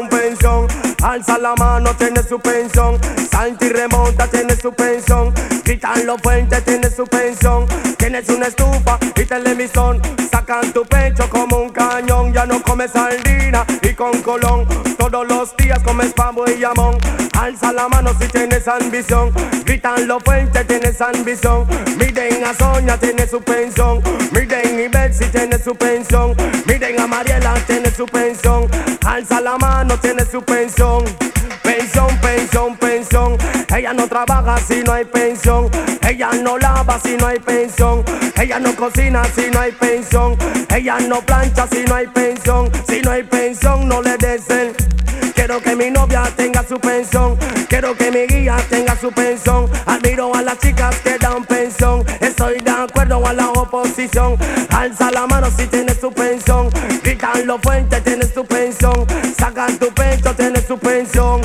Alza 1.19 1.37
la 1.37 1.53
mano, 1.57 1.97
tiene 1.97 2.23
su 2.23 2.39
pensión. 2.39 2.97
Salta 3.29 3.67
y 3.67 3.71
remonta, 3.71 4.29
tiene 4.29 4.55
su 4.55 4.73
pensión. 4.73 5.35
Gritan 5.65 6.07
los 6.07 6.23
fuentes, 6.23 6.65
tiene 6.65 6.89
su 6.91 7.03
pensión. 7.07 7.67
Tienes 7.97 8.29
una 8.29 8.47
estufa 8.47 9.01
y 9.17 9.25
televisor. 9.25 10.01
Sacan 10.31 10.73
tu 10.73 10.85
pecho 10.85 11.29
como 11.29 11.57
un 11.57 11.71
cañón. 11.71 12.33
Ya 12.33 12.47
no 12.47 12.63
comes 12.63 12.93
sardina 12.93 13.67
y 13.83 13.95
con 13.95 14.23
colón. 14.23 14.65
Todos 14.97 15.27
los 15.27 15.57
días 15.57 15.81
comes 15.81 16.13
pavo 16.13 16.45
y 16.49 16.61
jamón. 16.61 16.97
Alza 17.37 17.73
la 17.73 17.89
mano 17.89 18.15
si 18.21 18.29
tienes 18.29 18.69
ambición. 18.69 19.33
Gritan 19.65 20.07
los 20.07 20.23
fuentes, 20.23 20.69
tienes 20.69 21.01
ambición. 21.01 21.67
Miren 21.97 22.45
a 22.45 22.55
Sonia, 22.55 22.97
tiene 22.97 23.27
su 23.27 23.43
pensión. 23.43 24.01
Miren 24.31 24.79
y 24.79 25.13
si 25.13 25.25
tiene 25.31 25.59
su 25.59 25.75
pensión. 25.75 26.37
Miren 26.67 27.01
a 27.01 27.09
Mariela, 27.09 27.55
tiene 27.67 27.91
su 27.91 28.07
pensión. 28.07 28.69
Alza 29.09 29.41
la 29.41 29.57
mano, 29.57 29.99
tiene 29.99 30.23
su 30.27 30.43
pensión. 30.43 31.03
Pensión, 31.63 32.09
pensión, 32.21 32.77
pensión. 32.77 33.39
Ella 33.75 33.95
no 33.95 34.07
trabaja 34.07 34.59
si 34.59 34.83
no 34.83 34.93
hay 34.93 35.07
pensión. 35.07 35.71
Ella 36.07 36.29
no 36.43 36.59
lava 36.59 37.01
si 37.03 37.17
no 37.17 37.27
hay 37.27 37.39
pensión. 37.39 38.05
Ella 38.39 38.59
no 38.59 38.77
cocina 38.77 39.23
si 39.35 39.51
no 39.51 39.61
hay 39.61 39.73
pensión. 39.73 40.37
Ella 40.69 40.99
no 41.01 41.23
plancha 41.23 41.67
si 41.73 41.85
no 41.85 41.95
hay 41.95 42.07
pensión. 42.09 42.71
Si 42.87 43.01
no 43.01 43.11
hay 43.13 43.23
pensión, 43.23 43.89
no 43.89 44.03
le 44.03 44.19
desen. 44.19 44.75
Quiero 45.35 45.63
que 45.63 45.75
mi 45.75 45.91
novia 45.91 46.25
tenga 46.37 46.63
su 46.63 46.79
pensión. 46.79 47.39
Quiero 47.67 47.97
que 47.97 48.11
mi 48.11 48.27
guía 48.27 48.59
tenga 48.69 48.95
su 48.95 49.11
pensión. 49.11 49.71
Admiro 49.87 50.35
a 50.35 50.43
las 50.43 50.59
chicas 50.59 50.95
que 50.97 51.17
dan 51.17 51.47
pensión. 51.47 51.58
Estoy 52.49 52.65
de 52.65 52.71
acuerdo 52.71 53.27
a 53.27 53.35
la 53.35 53.51
oposición. 53.51 54.35
Alza 54.71 55.11
la 55.11 55.27
mano 55.27 55.49
si 55.55 55.67
tienes 55.67 56.01
su 56.01 56.11
pensión. 56.11 56.71
Gritan 57.03 57.47
los 57.47 57.61
fuentes, 57.61 58.03
tienes 58.03 58.33
su 58.33 58.43
pensión. 58.43 59.07
Sacan 59.39 59.79
tu 59.79 59.93
pecho, 59.93 60.35
tienes 60.35 60.65
su 60.67 60.79
pensión. 60.79 61.43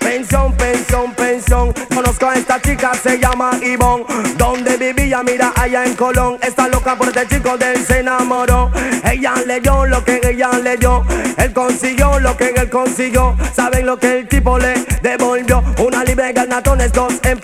Pensión, 0.00 0.54
pensión, 0.54 1.12
pensión. 1.12 1.74
Conozco 1.94 2.30
a 2.30 2.36
esta 2.36 2.58
chica, 2.62 2.92
se 2.94 3.18
llama 3.18 3.50
Ivonne. 3.62 4.06
Donde 4.38 4.78
vivía, 4.78 5.22
mira, 5.22 5.52
allá 5.54 5.84
en 5.84 5.94
Colón. 5.94 6.38
Está 6.40 6.66
loca 6.68 6.96
por 6.96 7.08
este 7.08 7.28
chico 7.28 7.58
de 7.58 7.74
él 7.74 7.84
se 7.86 7.98
enamoró. 7.98 8.70
Ella 9.04 9.34
leyó 9.46 9.84
lo 9.84 10.02
que 10.02 10.18
ella 10.24 10.52
leyó. 10.64 11.04
Él 11.36 11.52
consiguió 11.52 12.18
lo 12.20 12.34
que 12.38 12.54
él 12.56 12.70
consiguió. 12.70 13.36
Saben 13.54 13.84
lo 13.84 13.98
que 13.98 14.20
el 14.20 14.28
tipo 14.28 14.58
le 14.58 14.82
devolvió. 15.02 15.62
Una 15.76 16.04
libre 16.04 16.32
ganatones, 16.32 16.90
dos 16.94 17.12
en 17.24 17.38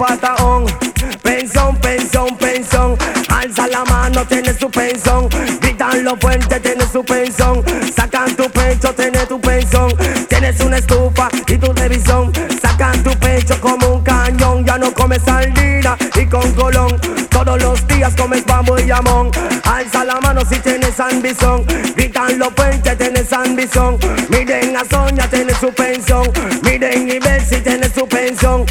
mano, 4.24 4.28
tiene 4.28 4.58
su 4.58 4.70
pensión. 4.70 5.28
Gritan 5.60 6.04
los 6.04 6.18
fuertes, 6.18 6.62
tiene 6.62 6.84
su 6.90 7.04
pensión. 7.04 7.62
Sacan 7.94 8.34
tu 8.36 8.44
pecho, 8.50 8.94
tiene 8.94 9.26
tu 9.26 9.40
pensión. 9.40 9.92
Tienes 10.28 10.60
una 10.60 10.78
estufa 10.78 11.28
y 11.46 11.56
tu 11.56 11.72
televisión. 11.74 12.32
Sacan 12.62 13.02
tu 13.02 13.10
pecho 13.18 13.60
como 13.60 13.94
un 13.94 14.02
cañón. 14.02 14.64
Ya 14.64 14.78
no 14.78 14.92
comes 14.92 15.22
sardina 15.22 15.96
y 16.16 16.26
con 16.26 16.50
colón. 16.52 16.98
Todos 17.30 17.60
los 17.62 17.86
días 17.86 18.14
comes 18.16 18.44
bambú 18.44 18.76
y 18.78 18.88
jamón. 18.88 19.30
Alza 19.64 20.04
la 20.04 20.20
mano 20.20 20.42
si 20.48 20.58
tienes 20.60 20.98
ambición. 21.00 21.64
Gritan 21.96 22.38
los 22.38 22.52
puentes, 22.54 22.96
tienes 22.98 23.32
ambición. 23.32 23.98
Miren 24.28 24.76
a 24.76 24.84
Sonia, 24.84 25.28
tiene 25.28 25.54
su 25.54 25.72
pensión. 25.72 26.30
Miren 26.62 27.08
y 27.08 27.18
ver 27.18 27.44
si 27.44 27.60
tiene 27.60 27.88
su 27.92 28.06
pensión. 28.06 28.64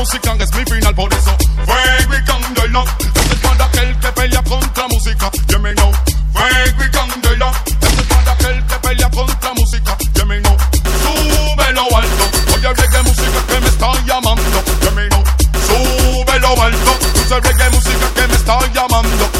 música 0.00 0.34
es 0.40 0.54
mi 0.54 0.64
final, 0.64 0.94
por 0.94 1.12
eso 1.12 1.36
fuego 1.66 2.14
y 2.18 2.24
candela. 2.24 2.84
Este 3.00 3.34
es 3.34 3.40
para 3.40 3.64
aquel 3.66 3.98
que 3.98 4.08
pelea 4.12 4.42
contra 4.42 4.88
música, 4.88 5.30
ya 5.46 5.58
me 5.58 5.74
know. 5.74 5.92
Fuego 6.32 6.84
y 6.86 6.90
candela. 6.90 7.52
Este 7.66 8.00
es 8.00 8.06
para 8.08 8.32
aquel 8.32 8.66
que 8.66 8.74
pelea 8.76 9.10
contra 9.10 9.52
música, 9.52 9.96
ya 10.14 10.24
me 10.24 10.40
know. 10.40 10.56
Súbelo 11.04 11.82
alto, 11.94 12.24
oye 12.54 12.72
reggae 12.72 13.02
música 13.02 13.44
que 13.46 13.60
me 13.60 13.68
está 13.68 13.92
llamando, 14.06 14.62
ya 14.82 14.90
me 14.92 15.08
know. 15.08 15.24
Súbelo 15.68 16.62
alto, 16.62 16.98
oye 17.26 17.40
reggae 17.40 17.70
música 17.70 18.06
que 18.14 18.26
me 18.26 18.34
está 18.34 18.58
llamando. 18.72 19.30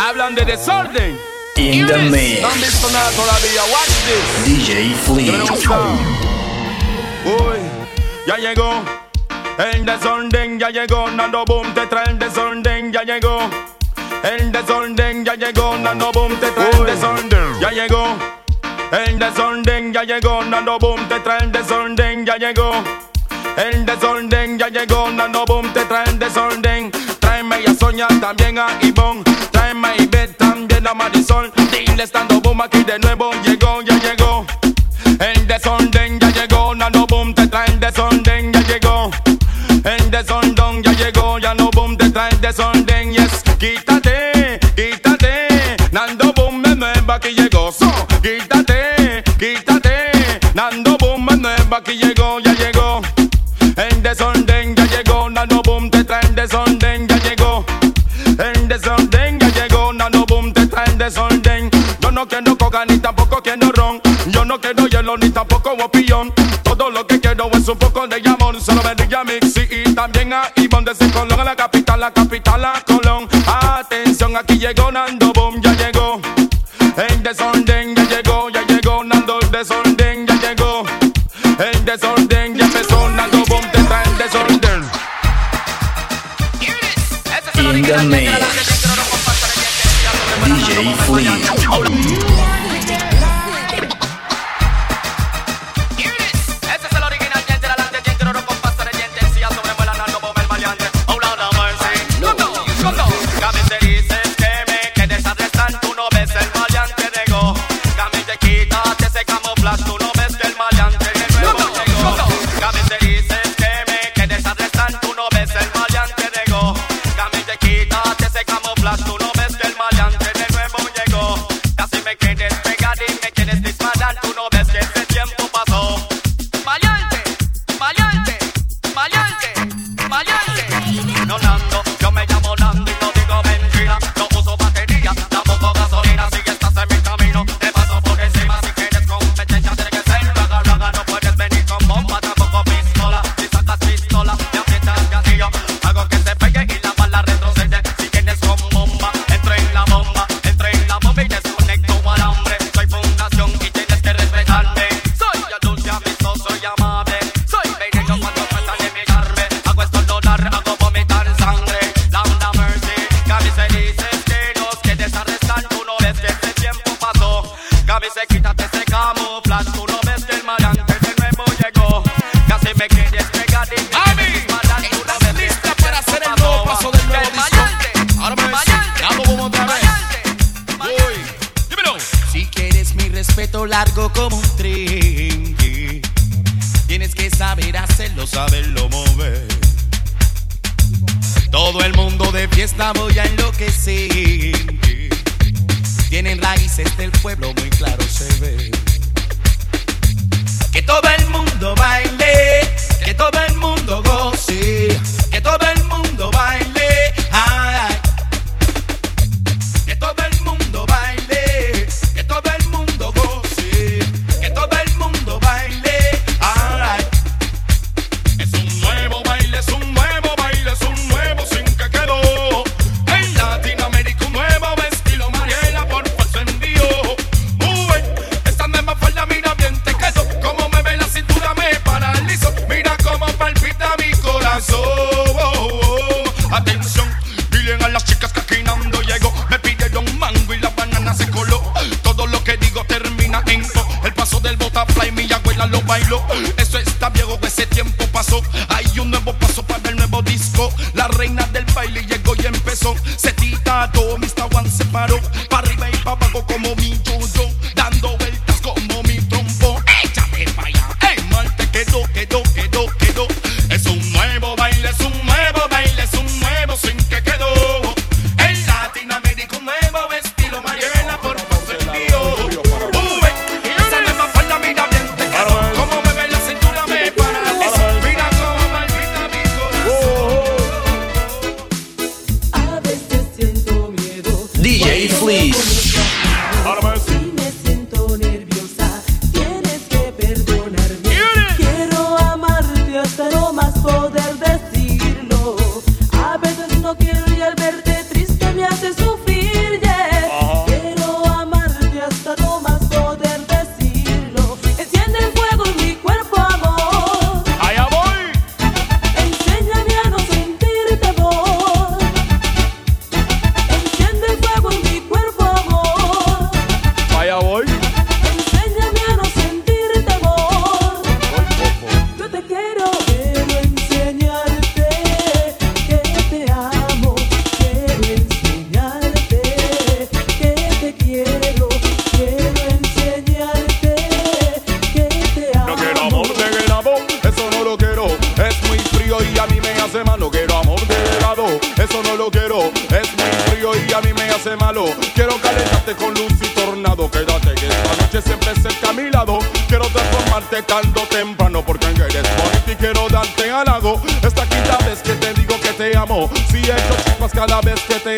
Hablan 0.00 0.34
de 0.34 0.44
desorden. 0.44 1.20
In 1.56 1.86
the 1.86 1.98
mix. 2.10 2.42
No 2.42 2.48
han 2.48 2.60
visto 2.60 2.90
nada 2.90 3.10
todavía. 3.12 3.62
Watch 3.70 3.94
this. 4.08 4.44
DJ 4.44 4.92
Flynn. 5.06 5.40
Uy, 7.24 7.58
ya 8.26 8.36
llegó. 8.38 9.03
El 9.56 9.86
desorden 9.86 10.58
ya 10.58 10.70
llegó, 10.70 11.08
Nando 11.10 11.44
Boom 11.44 11.72
te 11.74 11.86
trae 11.86 12.10
el 12.10 12.18
desorden, 12.18 12.92
ya 12.92 13.04
llegó. 13.04 13.38
El 14.24 14.50
desorden 14.50 15.24
ya 15.24 15.34
llegó, 15.36 15.76
Nando 15.78 16.10
Boom 16.10 16.34
te 16.40 16.50
trae 16.50 16.70
el 16.72 16.86
desorden, 16.86 17.60
ya 17.60 17.70
llegó. 17.70 18.16
El 18.90 19.18
desorden 19.18 19.92
ya 19.92 20.02
llegó, 20.02 20.42
Nando 20.44 20.76
Boom 20.80 21.08
te 21.08 21.20
trae 21.20 21.44
el 21.44 21.52
desorden, 21.52 22.26
ya 22.26 22.36
llegó. 22.36 22.72
El 23.56 23.86
desorden 23.86 24.58
ya 24.58 24.68
llegó, 24.68 25.08
Nando 25.10 25.44
Boom 25.44 25.72
te 25.72 25.84
trae 25.84 26.08
el 26.08 26.18
desorden. 26.18 26.90
Tráeme 27.20 27.56
a 27.64 27.74
Sonia, 27.74 28.08
también 28.20 28.58
a 28.58 28.66
Ivonne. 28.80 29.22
Tráeme 29.52 29.88
a 29.88 30.02
Ivette, 30.02 30.36
también 30.36 30.84
a 30.84 30.94
Marisol. 30.94 31.52
Dile 31.70 32.02
estando 32.02 32.40
boom 32.40 32.60
aquí 32.60 32.82
de 32.82 32.98
nuevo, 32.98 33.30
llegó, 33.44 33.82
ya 33.82 33.96
llegó. 34.00 34.44
El 35.20 35.46
desorden 35.46 36.18
ya 36.18 36.30
llegó, 36.30 36.74
Nando 36.74 37.06
Boom 37.06 37.32
te 37.34 37.46
trae 37.46 37.68
el 37.68 37.78
desorden 37.78 38.13
de 40.14 40.24
sondón, 40.24 40.80
ya 40.80 40.92
llegó, 40.92 41.38
ya 41.40 41.54
no 41.54 41.70
boom, 41.72 41.96
detrás 41.96 42.40
de 42.40 42.52
sondén, 42.52 43.12
yes. 43.12 43.42
Quítate, 43.58 44.60
quítate, 44.76 45.76
Nando 45.90 46.32
boom 46.34 46.62
de 46.62 46.76
nueva 46.76 47.18
que 47.18 47.34
llegó, 47.34 47.72
so. 47.72 47.90
Quítate, 48.22 49.24
quítate, 49.40 50.12
Nando 50.54 50.96
boom 50.98 51.26
de 51.26 51.36
nueva 51.36 51.82
que 51.82 51.96
llegó, 51.96 52.38
ya 52.38 52.52
llegó. 52.52 53.02
En 53.76 54.04
de 54.04 54.14
sondén, 54.14 54.76
ya 54.76 54.86
llegó, 54.86 55.28
Nando 55.28 55.60
boom, 55.62 55.90
detrás 55.90 56.32
de 56.32 56.46
sondén, 56.46 57.08
ya 57.08 57.16
llegó. 57.16 57.66
En 58.38 58.68
de 58.68 58.78
sondén, 58.78 59.40
ya 59.40 59.48
llegó, 59.48 59.92
Nando 59.92 60.24
boom, 60.26 60.52
detrás 60.52 60.96
de 60.96 61.10
sondén. 61.10 61.70
Yo 62.00 62.12
no 62.12 62.28
quiero 62.28 62.56
coca 62.56 62.84
ni 62.86 62.98
tampoco 62.98 63.42
quiero 63.42 63.72
ron, 63.72 64.00
yo 64.28 64.44
no 64.44 64.60
quiero 64.60 64.86
hielo 64.86 65.16
ni 65.16 65.30
tampoco 65.30 65.72
opinión 65.72 66.32
es 67.64 67.68
un 67.70 67.78
poco 67.78 68.06
de 68.06 68.20
amor, 68.28 68.60
solo 68.60 68.82
me 68.82 68.94
diga 68.94 69.24
Mixi 69.24 69.66
y 69.70 69.94
también 69.94 70.34
a 70.34 70.52
Ivonne 70.56 70.92
desde 70.92 71.10
Colón 71.10 71.40
a 71.40 71.44
la 71.44 71.56
capital, 71.56 71.98
la 71.98 72.12
capital 72.12 72.62
a 72.62 72.82
Colón. 72.86 73.26
Atención, 73.46 74.36
aquí 74.36 74.58
llegó 74.58 74.92
Nando 74.92 75.32
Boom, 75.32 75.62
ya 75.62 75.72
llegó. 75.72 76.20
El 76.96 77.22
desorden 77.22 77.96
ya 77.96 78.04
llegó, 78.04 78.50
ya 78.50 78.66
llegó 78.66 79.02
Nando 79.02 79.38
desorden, 79.50 80.26
ya 80.26 80.34
llegó. 80.34 80.84
El 81.58 81.84
desorden 81.86 82.54
ya 82.54 82.66
empezó, 82.66 83.08
Nando 83.08 83.42
Boom 83.48 83.62
te 83.72 83.82
trae 83.84 84.04
el 84.10 84.18
desorden. 84.18 84.84
In 87.56 87.82
the 87.82 88.02
mix. 88.04 88.30
DJ 90.44 90.94
Flea. 91.06 92.63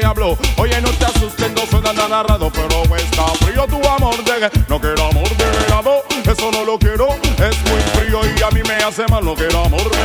Oye, 0.06 0.80
no 0.80 0.88
te 0.90 1.04
asustes, 1.04 1.50
no 1.50 1.66
suena 1.66 1.92
nada 1.92 2.22
raro, 2.22 2.48
pero 2.52 2.96
está 2.96 3.26
frío 3.44 3.66
tu 3.66 3.84
amor 3.88 4.14
de 4.22 4.50
no 4.68 4.80
quiero 4.80 5.04
amor 5.04 5.28
de 5.36 5.44
verano. 5.44 5.94
Eso 6.24 6.50
no 6.52 6.64
lo 6.64 6.78
quiero, 6.78 7.08
es 7.08 7.60
muy 7.70 7.80
frío 7.94 8.20
y 8.24 8.42
a 8.42 8.50
mí 8.50 8.62
me 8.68 8.74
hace 8.84 9.04
mal, 9.08 9.24
no 9.24 9.34
quiero 9.34 9.64
amor 9.64 9.95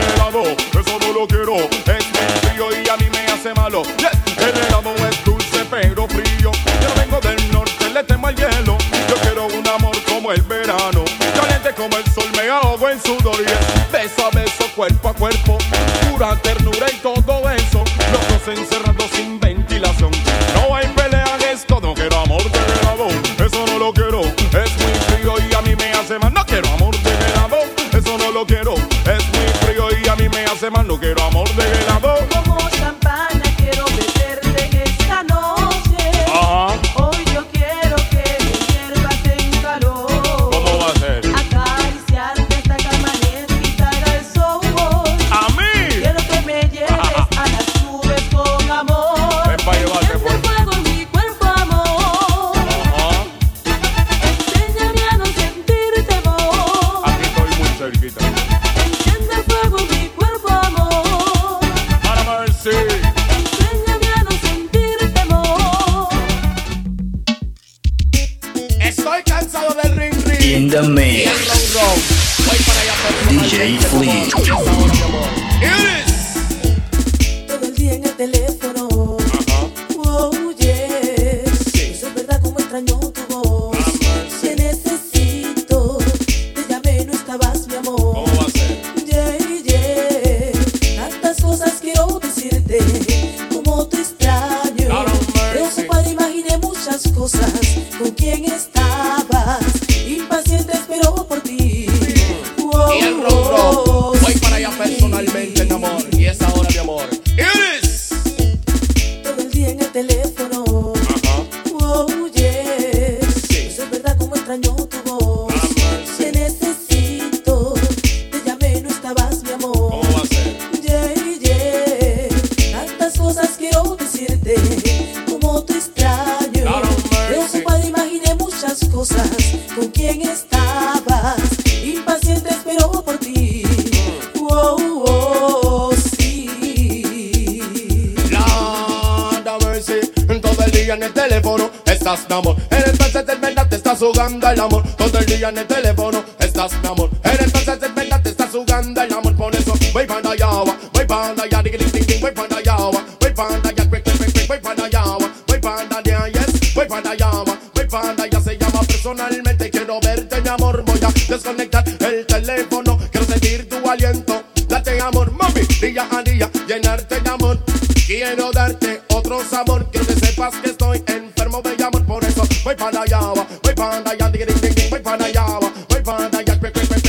teléfono. 162.31 162.97
Quiero 163.11 163.27
sentir 163.27 163.67
tu 163.67 163.89
aliento, 163.89 164.43
darte 164.67 164.99
amor, 165.01 165.31
mami, 165.31 165.61
día 165.81 166.07
a 166.09 166.23
día, 166.23 166.49
llenarte 166.65 167.19
de 167.19 167.29
amor. 167.29 167.59
Quiero 168.05 168.51
darte 168.51 169.01
otro 169.09 169.41
sabor, 169.43 169.89
quiero 169.91 170.07
que 170.07 170.13
sepas 170.13 170.55
que 170.55 170.69
estoy 170.69 171.03
enfermo 171.07 171.61
de 171.61 171.83
amor. 171.83 172.05
Por 172.05 172.23
eso 172.23 172.43
voy 172.63 172.75
para 172.75 173.01
allá, 173.01 173.19
voy 173.19 173.73
para 173.75 174.09
allá, 174.09 174.29
ding, 174.29 174.45
ding, 174.45 174.75
ding, 174.75 174.89
voy 174.89 174.99
para 175.01 175.25
allá, 175.25 175.45
voy 175.89 176.01
para 176.01 176.25
allá, 176.25 176.57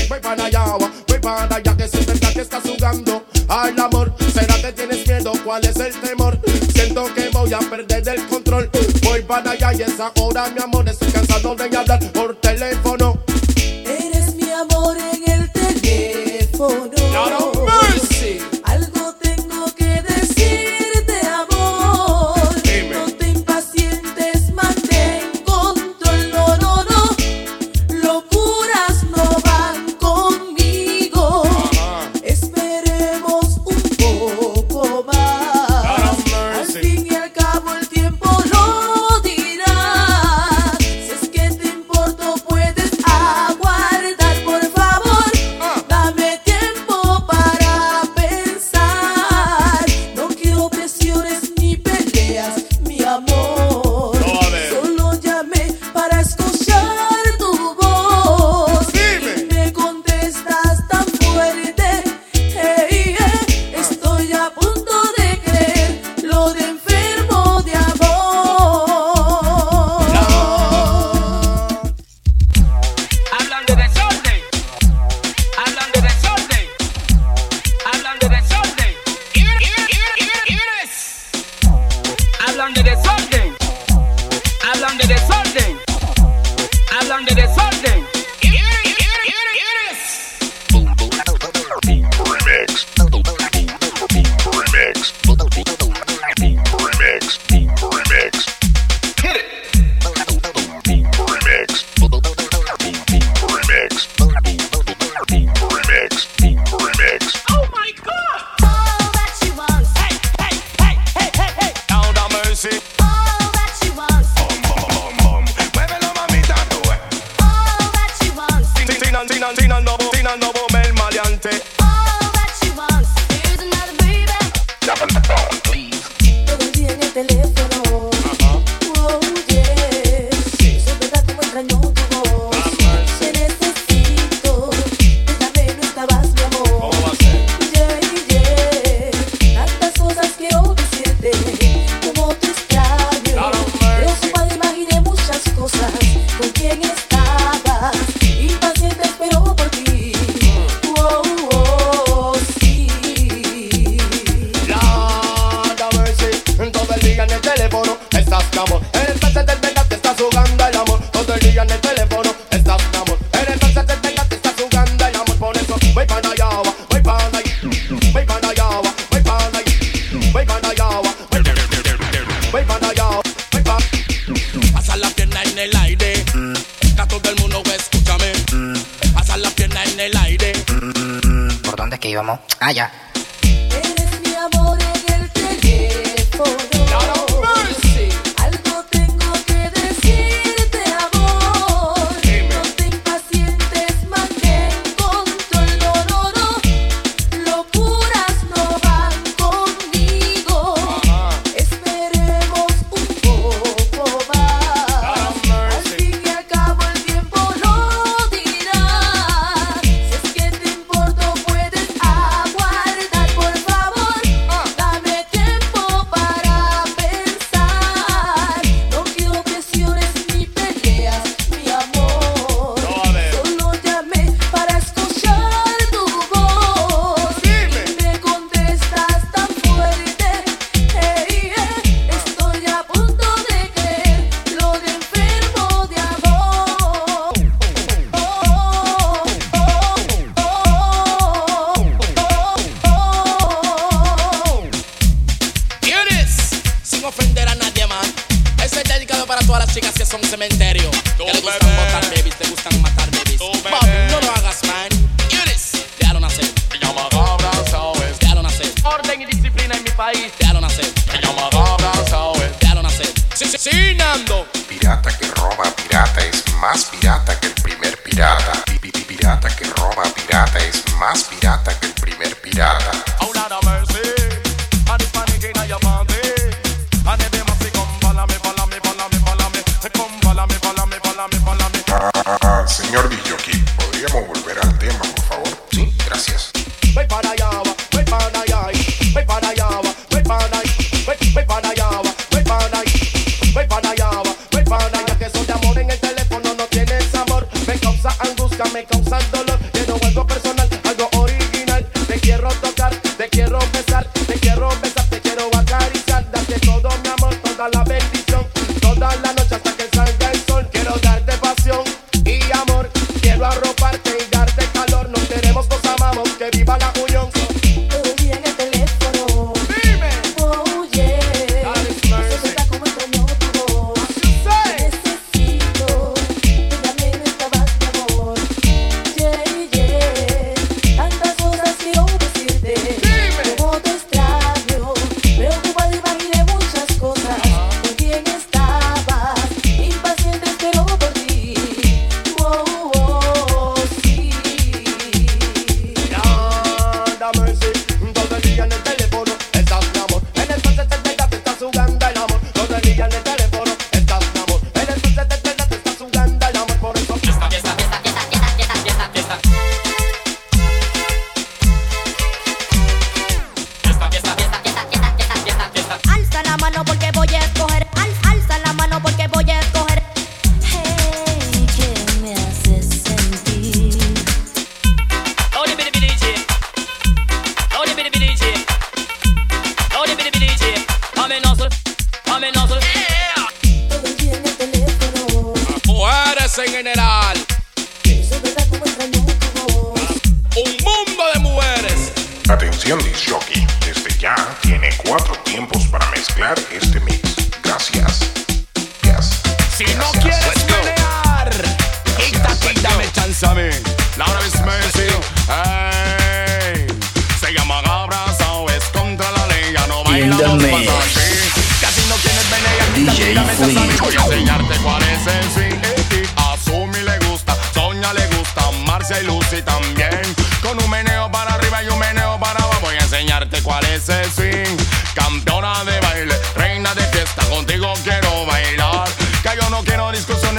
voy 0.09 0.21
para 0.21 0.45
allá, 0.45 0.65
voy 1.09 1.19
para 1.21 1.57
allá, 1.57 1.77
que 1.77 1.89
si 1.89 1.99
es 1.99 2.33
que 2.35 2.41
estás 2.41 2.63
jugando 2.65 3.25
al 3.49 3.79
amor. 3.79 4.15
¿Será 4.35 4.57
que 4.61 4.73
tienes 4.73 5.07
miedo? 5.07 5.33
¿Cuál 5.45 5.65
es 5.65 5.77
el 5.77 5.93
temor? 6.01 6.39
Siento 6.75 7.05
que 7.15 7.29
voy 7.29 7.53
a 7.53 7.61
perder 7.61 8.09
el 8.09 8.27
control. 8.27 8.69
Voy 9.05 9.23
para 9.23 9.53
allá 9.53 9.73
y 9.73 9.83
esa 9.83 10.11
hora, 10.19 10.49
mi 10.51 10.61
amor, 10.61 10.89
estoy 10.89 11.13
cansado 11.13 11.55
de 11.55 11.77
hablar. 11.77 12.12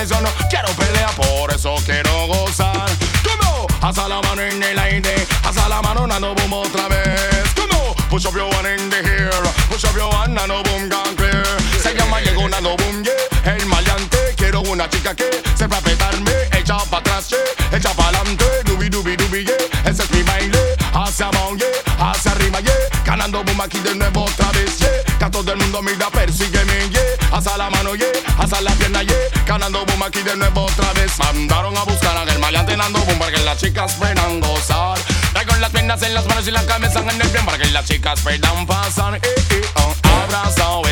Yo 0.09 0.19
no 0.21 0.29
quiero 0.49 0.67
pelea, 0.73 1.07
por 1.15 1.51
eso 1.53 1.75
quiero 1.85 2.27
gozar. 2.27 2.89
¿Cómo? 3.23 3.67
Haz 3.81 3.97
la 3.97 4.21
mano 4.21 4.41
en 4.41 4.61
el 4.61 4.77
aire, 4.79 5.15
haz 5.43 5.55
la 5.69 5.81
mano, 5.81 6.07
nano 6.07 6.33
boom 6.35 6.53
otra 6.53 6.87
vez. 6.87 7.43
¿Cómo? 7.55 7.95
Push 8.09 8.25
up 8.25 8.33
your 8.33 8.49
one 8.55 8.65
in 8.65 8.89
the 8.89 8.97
here, 8.97 9.29
push 9.69 9.85
up 9.85 9.95
your 9.95 10.09
one, 10.13 10.33
nano 10.33 10.61
boom 10.63 10.89
gone 10.89 11.15
clear. 11.15 11.43
Se 11.81 11.93
llama 11.93 12.19
llegó 12.21 12.47
nano 12.49 12.75
boom, 12.77 13.03
yeah, 13.03 13.55
el 13.55 13.65
maleante. 13.65 14.17
Quiero 14.35 14.61
una 14.61 14.89
chica 14.89 15.15
que 15.15 15.29
sepa 15.55 15.79
petarme, 15.81 16.31
echa 16.51 16.77
pa' 16.89 16.97
atrás, 16.97 17.29
yeah, 17.29 17.77
echa 17.77 17.93
pa' 17.93 18.09
adelante. 18.09 18.45
Dubi, 18.65 18.89
dubi, 18.89 19.15
dubi, 19.15 19.45
yeah, 19.45 19.89
ese 19.89 20.03
es 20.03 20.11
mi 20.11 20.23
baile. 20.23 20.59
Hacia 20.93 21.27
abajo, 21.27 21.55
yeah, 21.55 22.11
hacia 22.11 22.31
arriba, 22.31 22.59
yeah. 22.59 22.73
Ganando 23.05 23.43
boom 23.43 23.61
aquí 23.61 23.79
de 23.79 23.95
nuevo 23.95 24.25
otra 24.25 24.51
vez, 24.51 24.79
yeah. 24.79 25.12
Todo 25.43 25.55
el 25.55 25.59
mundo 25.59 25.81
mira, 25.81 26.09
persígueme, 26.09 26.89
yeah. 26.89 27.01
Haz 27.33 27.45
la 27.57 27.69
mano, 27.69 27.95
yeah, 27.95 28.07
haz 28.37 28.61
la 28.61 28.71
pierna, 28.75 29.03
yeah. 29.03 29.17
Ganando 29.45 29.85
boom 29.85 30.01
aquí 30.03 30.21
de 30.23 30.37
nuevo 30.37 30.61
otra 30.61 30.93
vez. 30.93 31.19
Mandaron 31.19 31.75
a 31.75 31.83
buscar 31.83 32.15
a 32.15 32.23
el 32.31 32.39
maleante 32.39 32.77
dando 32.77 32.99
boom 32.99 33.19
para 33.19 33.33
que 33.33 33.39
las 33.43 33.57
chicas 33.57 33.93
puedan 33.95 34.39
gozar. 34.39 34.97
Traigo 35.33 35.53
las 35.57 35.69
piernas 35.71 36.01
en 36.03 36.13
las 36.13 36.25
manos 36.27 36.47
y 36.47 36.51
la 36.51 36.65
cabeza 36.65 36.99
en 36.99 37.21
el 37.21 37.27
bien 37.27 37.43
para 37.43 37.57
que 37.57 37.65
las 37.71 37.83
chicas 37.83 38.21
puedan 38.21 38.65
pasar. 38.65 39.15
Eh, 39.15 39.21
eh, 39.23 39.61
oh. 39.75 39.93
Abrazado 40.23 40.82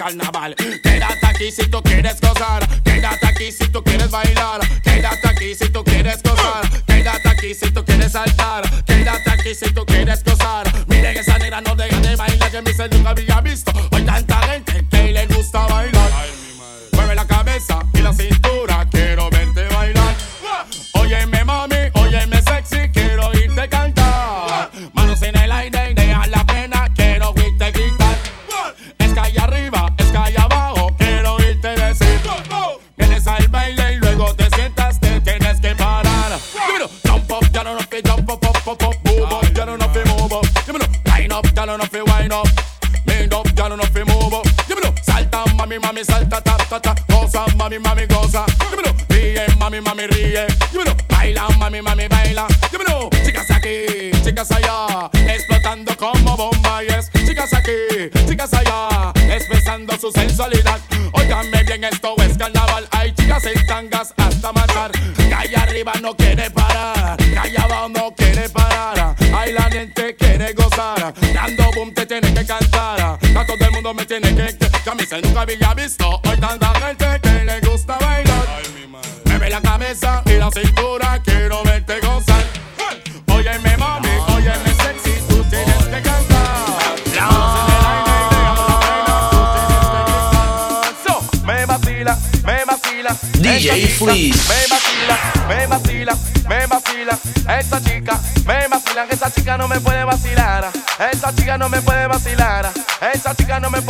carnaval. 0.00 0.54
Quédate 0.82 1.26
aquí 1.26 1.50
si 1.50 1.68
tú 1.68 1.82
quieres 1.82 2.18
gozar. 2.22 2.66
Quédate 2.82 3.26
aquí 3.26 3.52
si 3.52 3.68
tú 3.68 3.82
quieres 3.84 4.10
bailar. 4.10 4.60
Quédate 4.82 5.28
aquí 5.28 5.54
si 5.54 5.68
tú 5.68 5.84
quieres 5.84 6.22
gozar. 6.22 6.64
Quédate 6.86 7.28
aquí 7.28 7.54
si 7.54 7.70
tú 7.70 7.84
quieres 7.84 8.12
saltar. 8.12 8.62
Quédate 8.86 9.30
aquí 9.30 9.54
si 9.54 9.70
tú 9.74 9.84
quieres 9.84 10.24
gozar. 10.24 10.64
Miren 10.88 11.18
esa 11.18 11.36
negra 11.36 11.60
no 11.60 11.74
deja 11.76 12.00
de 12.00 12.16
bailar. 12.16 12.50
Que 12.50 12.62
mi 12.62 12.72
ser 12.72 12.90
nunca 12.94 13.10
había 13.10 13.39
visto. 75.56 76.20
Hoy 76.24 76.36
tanta 76.38 76.72
gente 76.80 77.20
que 77.22 77.44
le 77.44 77.60
gusta 77.60 77.98
bailar. 77.98 78.46
Mueve 79.24 79.50
la 79.50 79.60
cabeza 79.60 80.22
y 80.26 80.34
la 80.34 80.50
cintura. 80.50 81.20
Quiero 81.24 81.62
verte 81.64 82.00
gozar. 82.00 82.44
Óyeme, 83.28 83.76
mami, 83.76 84.08
óyeme, 84.28 84.74
sexy. 84.74 85.12
Tú 85.28 85.42
tienes 85.44 85.84
que 85.84 86.02
cantar. 86.02 86.40
Me 91.44 91.66
vacila, 91.66 92.18
me 92.44 92.64
vacila. 92.64 93.16
DJ 93.34 93.56
Esa 93.56 93.74
chica 93.74 94.04
Freeze. 94.04 94.48
Me 94.48 94.66
vacila, 94.70 95.18
me 95.48 95.66
vacila, 95.66 96.16
me 96.48 96.66
vacila. 96.66 97.18
Esa 97.58 97.80
chica, 97.82 98.20
me 98.46 98.68
vacila. 98.68 99.06
Esa 99.10 99.30
chica 99.32 99.58
no 99.58 99.66
me 99.66 99.80
puede 99.80 100.04
vacilar. 100.04 100.70
Esa 101.12 101.34
chica 101.34 101.58
no 101.58 101.68
me 101.68 101.82
puede 101.82 102.06
vacilar. 102.06 102.70
Esa 103.12 103.34
chica 103.34 103.58
no 103.58 103.70
me 103.70 103.82
puede 103.82 103.89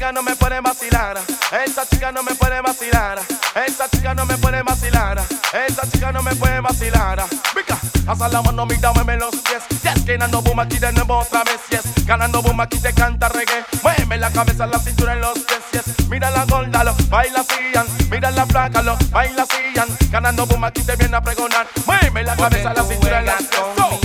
chica 0.00 0.12
no 0.12 0.22
me 0.22 0.34
puede 0.34 0.58
vacilar, 0.62 1.18
esa 1.62 1.84
chica 1.84 2.10
no 2.10 2.22
me 2.22 2.34
puede 2.34 2.62
vacilar, 2.62 3.20
esa 3.66 3.86
chica 3.90 4.14
no 4.14 4.24
me 4.24 4.38
puede 4.38 4.62
vacilar, 4.62 5.20
esa 5.68 5.90
chica 5.90 6.10
no 6.10 6.22
me 6.22 6.34
puede 6.36 6.58
vacilar. 6.60 7.22
Mica, 7.54 7.78
hasta 8.06 8.28
la 8.28 8.40
mano, 8.40 8.64
mira, 8.64 8.92
mueve 8.94 9.18
los 9.18 9.36
pies, 9.36 9.62
yes, 9.82 10.06
ganando 10.06 10.40
boom 10.40 10.58
aquí 10.58 10.78
de 10.78 10.90
nuevo 10.92 11.18
otra 11.18 11.44
vez, 11.44 11.60
yes, 11.68 12.06
ganando 12.06 12.40
boom 12.40 12.62
aquí 12.62 12.78
te 12.78 12.94
canta 12.94 13.28
reggae, 13.28 13.62
mueve 13.82 14.16
la 14.16 14.30
cabeza, 14.30 14.66
la 14.66 14.78
cintura 14.78 15.12
en 15.12 15.20
los 15.20 15.38
pies, 15.40 15.60
yes, 15.72 16.08
mira 16.08 16.30
la 16.30 16.46
gorda, 16.46 16.82
lo 16.82 16.94
baila 17.10 17.40
asían, 17.40 17.86
mira 18.10 18.30
la 18.30 18.46
flaca, 18.46 18.80
lo 18.80 18.96
baila 19.10 19.42
asían, 19.42 19.88
ganando 20.10 20.46
boom 20.46 20.64
aquí 20.64 20.80
te 20.82 20.96
viene 20.96 21.14
a 21.14 21.20
pregonar, 21.20 21.66
mueve 21.84 22.22
la 22.22 22.36
cabeza, 22.36 22.72
la 22.72 22.84
cintura 22.84 23.18
en 23.18 23.26
los 23.26 23.34
pies, 23.36 23.99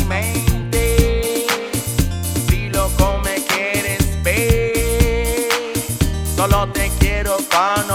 quiero 7.56 7.95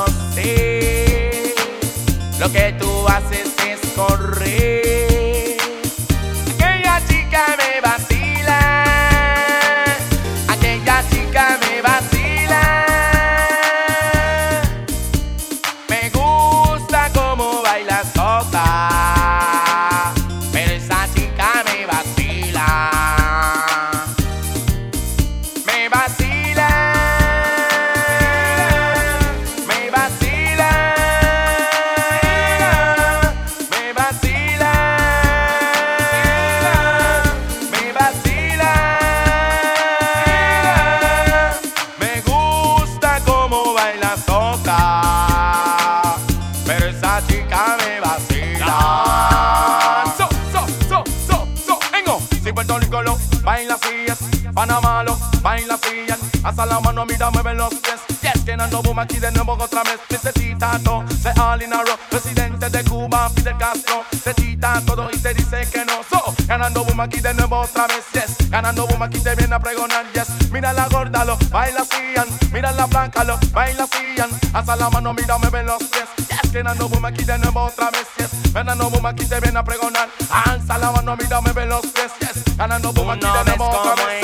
es, 54.50 54.54
Panamá 54.54 55.02
lo 55.04 55.18
baila 55.42 55.78
es. 56.08 56.44
Hasta 56.44 56.66
la 56.66 56.80
mano, 56.80 57.04
mira, 57.06 57.30
mueve 57.30 57.54
los 57.54 57.74
pies. 57.74 58.00
Yes, 58.22 58.44
que 58.44 58.56
Nando 58.56 58.82
Boom 58.82 58.98
aquí 58.98 59.18
de 59.18 59.30
nuevo 59.32 59.52
otra 59.52 59.82
vez. 59.82 60.00
Necesita 60.10 60.78
todo, 60.84 61.04
se 61.22 61.30
alinaró. 61.40 61.96
Presidente 62.08 62.68
de 62.70 62.84
Cuba, 62.84 63.30
Fidel 63.30 63.56
Castro. 63.58 64.04
Necesita 64.12 64.82
todo 64.86 65.08
y 65.12 65.18
te 65.18 65.34
dice 65.34 65.68
que 65.70 65.84
no. 65.84 66.02
So, 66.10 66.34
ganando 66.46 66.84
boom 66.84 67.00
aquí 67.00 67.20
de 67.20 67.34
nuevo 67.34 67.60
otra 67.60 67.86
vez. 67.86 68.04
Yes, 68.12 68.50
ganando 68.50 68.86
boom 68.86 69.02
aquí 69.02 69.20
te 69.20 69.34
viene 69.34 69.54
a 69.54 69.58
pregonar. 69.58 70.04
Yes, 70.12 70.28
mira 70.50 70.72
la 70.72 70.88
gorda 70.88 71.24
lo 71.24 71.36
baila 71.50 71.80
así. 71.80 72.48
Mira 72.52 72.72
la 72.72 72.86
blanca 72.86 73.24
lo 73.24 73.38
baila 73.52 73.84
así. 73.84 74.00
Hasta 74.52 74.76
la 74.76 74.90
mano, 74.90 75.14
mira, 75.14 75.38
mueve 75.38 75.62
los 75.62 75.82
pies. 75.84 76.04
Yes, 76.16 76.52
que 76.52 76.62
Nando 76.62 76.88
Boom 76.88 77.04
aquí 77.04 77.24
de 77.24 77.38
nuevo 77.38 77.62
otra 77.64 77.90
vez. 77.90 78.06
Yes, 78.16 78.52
ganando 78.52 78.90
boom 78.90 79.06
aquí 79.06 79.24
te 79.24 79.40
viene 79.40 79.58
a 79.58 79.64
pregonar. 79.64 80.08
Alza 80.30 80.78
la 80.78 80.90
mano, 80.90 81.16
mira, 81.16 81.40
mueve 81.40 81.66
los 81.66 81.86
pies. 81.86 82.12
Yes, 82.20 82.56
ganando 82.56 82.92
boom 82.92 83.10
aquí 83.10 83.26
de 83.26 83.44
nuevo 83.44 83.68
otra 83.68 83.94
vez. 84.04 84.19